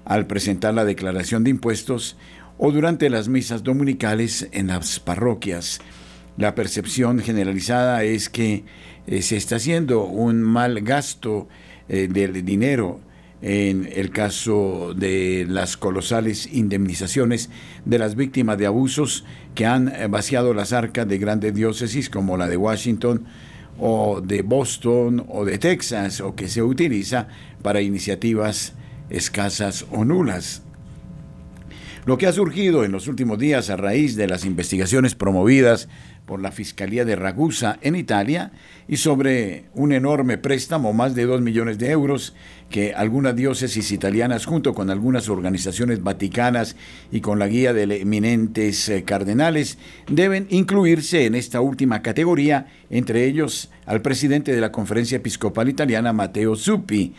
[0.04, 2.16] al presentar la declaración de impuestos
[2.58, 5.80] o durante las misas dominicales en las parroquias.
[6.36, 8.64] La percepción generalizada es que
[9.06, 11.48] eh, se está haciendo un mal gasto
[11.88, 13.00] eh, del dinero
[13.42, 17.50] en el caso de las colosales indemnizaciones
[17.84, 19.24] de las víctimas de abusos
[19.54, 23.24] que han vaciado las arcas de grandes diócesis como la de Washington
[23.78, 27.28] o de Boston o de Texas o que se utiliza
[27.62, 28.74] para iniciativas
[29.10, 30.62] escasas o nulas.
[32.04, 35.88] Lo que ha surgido en los últimos días a raíz de las investigaciones promovidas
[36.26, 38.52] por la Fiscalía de Ragusa en Italia
[38.88, 42.34] y sobre un enorme préstamo, más de 2 millones de euros,
[42.70, 46.76] que algunas diócesis italianas junto con algunas organizaciones vaticanas
[47.10, 53.26] y con la guía de eminentes eh, cardenales deben incluirse en esta última categoría, entre
[53.26, 57.14] ellos al presidente de la Conferencia Episcopal Italiana, Matteo Zuppi.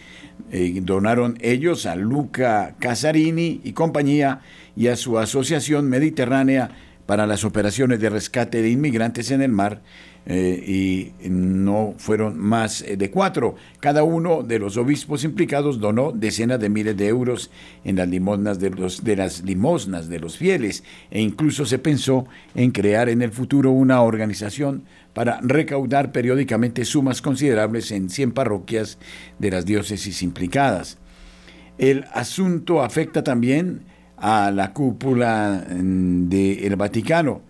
[0.51, 4.41] Eh, donaron ellos a Luca Casarini y compañía
[4.75, 6.71] y a su Asociación Mediterránea
[7.05, 9.81] para las operaciones de rescate de inmigrantes en el mar
[10.25, 13.55] eh, y no fueron más eh, de cuatro.
[13.81, 17.51] Cada uno de los obispos implicados donó decenas de miles de euros
[17.83, 22.25] en las limosnas de, los, de las limosnas de los fieles e incluso se pensó
[22.55, 24.83] en crear en el futuro una organización
[25.13, 28.97] para recaudar periódicamente sumas considerables en 100 parroquias
[29.39, 30.97] de las diócesis implicadas.
[31.77, 33.81] El asunto afecta también
[34.23, 37.41] a la cúpula mm, del Vaticano,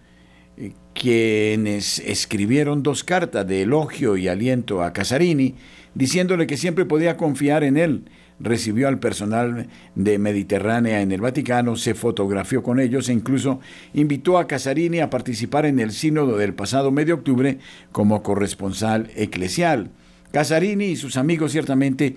[0.58, 5.54] eh, quienes escribieron dos cartas de elogio y aliento a Casarini,
[5.94, 8.06] diciéndole que siempre podía confiar en él.
[8.40, 13.60] Recibió al personal de Mediterránea en el Vaticano, se fotografió con ellos e incluso
[13.94, 17.60] invitó a Casarini a participar en el sínodo del pasado de octubre
[17.92, 19.92] como corresponsal eclesial.
[20.32, 22.16] Casarini y sus amigos ciertamente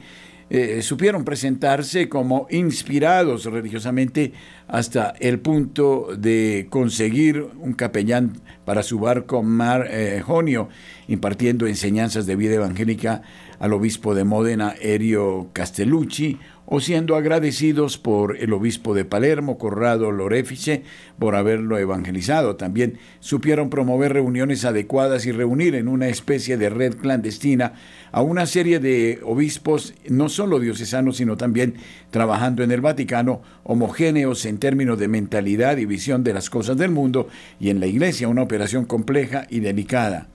[0.48, 4.32] eh, supieron presentarse como inspirados religiosamente
[4.68, 8.34] hasta el punto de conseguir un capellán
[8.64, 10.68] para su barco Mar eh, Jonio,
[11.08, 13.22] impartiendo enseñanzas de vida evangélica
[13.58, 20.10] al obispo de Módena, Erio Castellucci, o siendo agradecidos por el obispo de Palermo, Corrado
[20.10, 20.82] Lorefice,
[21.18, 22.56] por haberlo evangelizado.
[22.56, 27.74] También supieron promover reuniones adecuadas y reunir en una especie de red clandestina
[28.10, 31.74] a una serie de obispos, no solo diocesanos, sino también
[32.10, 36.90] trabajando en el Vaticano, homogéneos en términos de mentalidad y visión de las cosas del
[36.90, 37.28] mundo,
[37.60, 40.28] y en la Iglesia una operación compleja y delicada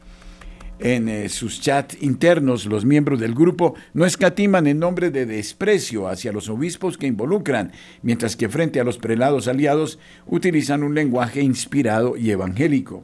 [0.81, 6.07] en eh, sus chats internos, los miembros del grupo no escatiman en nombre de desprecio
[6.07, 7.71] hacia los obispos que involucran,
[8.01, 13.03] mientras que frente a los prelados aliados utilizan un lenguaje inspirado y evangélico.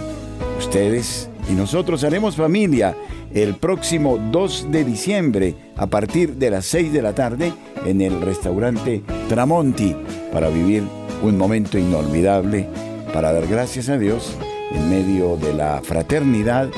[0.58, 2.96] ustedes y nosotros haremos familia
[3.34, 7.54] el próximo 2 de diciembre a partir de las 6 de la tarde
[7.86, 9.96] en el restaurante Tramonti
[10.34, 10.84] para vivir
[11.24, 12.68] un momento inolvidable
[13.14, 14.36] para dar gracias a Dios
[14.74, 16.70] en medio de la fraternidad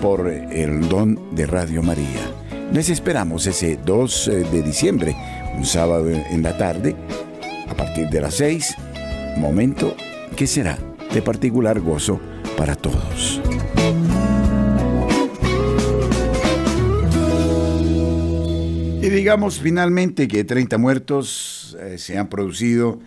[0.00, 2.33] por el don de Radio María.
[2.72, 5.16] Les esperamos ese 2 eh, de diciembre,
[5.56, 6.96] un sábado en la tarde,
[7.68, 8.74] a partir de las 6,
[9.36, 9.96] momento
[10.36, 10.78] que será
[11.12, 12.20] de particular gozo
[12.56, 13.40] para todos.
[19.00, 22.98] Y digamos finalmente que 30 muertos eh, se han producido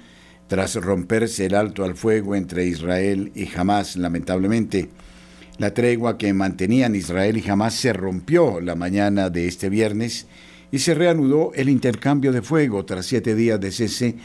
[0.48, 4.90] tras romperse el alto al fuego entre Israel y Hamas, lamentablemente.
[5.58, 10.28] La tregua que mantenían Israel y Hamas se rompió la mañana de este viernes
[10.72, 14.16] y se reanudó el intercambio de fuego tras siete días de cese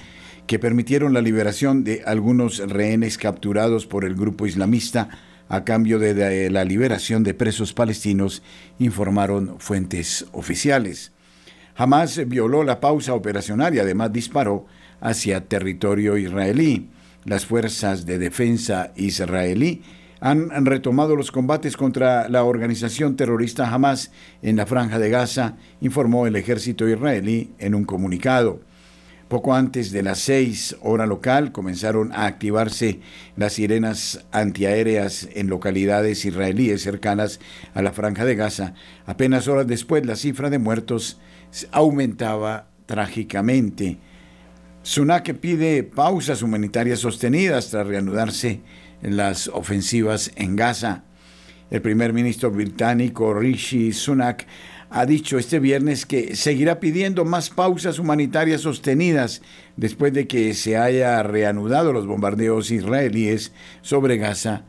[0.47, 5.09] que permitieron la liberación de algunos rehenes capturados por el grupo islamista
[5.49, 8.43] a cambio de la liberación de presos palestinos,
[8.79, 11.13] informaron fuentes oficiales.
[11.77, 14.67] Hamas violó la pausa operacional y además disparó
[15.01, 16.91] hacia territorio israelí.
[17.25, 19.83] Las fuerzas de defensa israelí
[20.23, 26.29] han retomado los combates contra la organización terrorista Hamas en la franja de Gaza, informó
[26.29, 28.61] el ejército israelí en un comunicado.
[29.33, 33.01] Poco antes de las seis hora local comenzaron a activarse
[33.35, 37.41] las sirenas antiaéreas en localidades israelíes cercanas
[37.73, 38.75] a la franja de Gaza.
[39.07, 41.19] Apenas horas después la cifra de muertos
[41.73, 43.99] aumentaba trágicamente.
[44.83, 48.61] Sunak pide pausas humanitarias sostenidas tras reanudarse
[49.03, 51.05] las ofensivas en Gaza.
[51.71, 54.47] El primer ministro británico Rishi Sunak
[54.91, 59.41] ha dicho este viernes que seguirá pidiendo más pausas humanitarias sostenidas
[59.77, 64.65] después de que se haya reanudado los bombardeos israelíes sobre Gaza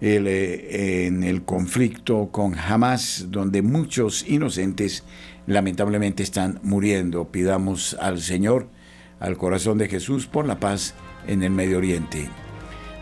[0.00, 5.02] eh, en el conflicto con Hamas, donde muchos inocentes
[5.48, 7.32] lamentablemente están muriendo.
[7.32, 8.68] Pidamos al Señor,
[9.18, 10.94] al corazón de Jesús, por la paz
[11.26, 12.28] en el Medio Oriente.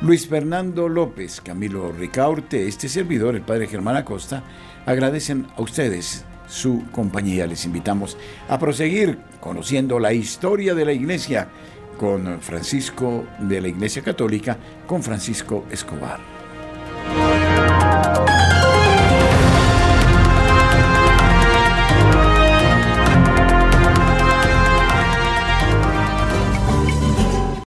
[0.04, 4.42] Luis Fernando López, Camilo Ricaurte, este servidor, el padre Germán Acosta,
[4.84, 7.46] agradecen a ustedes su compañía.
[7.46, 8.18] Les invitamos
[8.50, 11.48] a proseguir conociendo la historia de la Iglesia
[11.96, 16.20] con Francisco de la Iglesia Católica, con Francisco Escobar.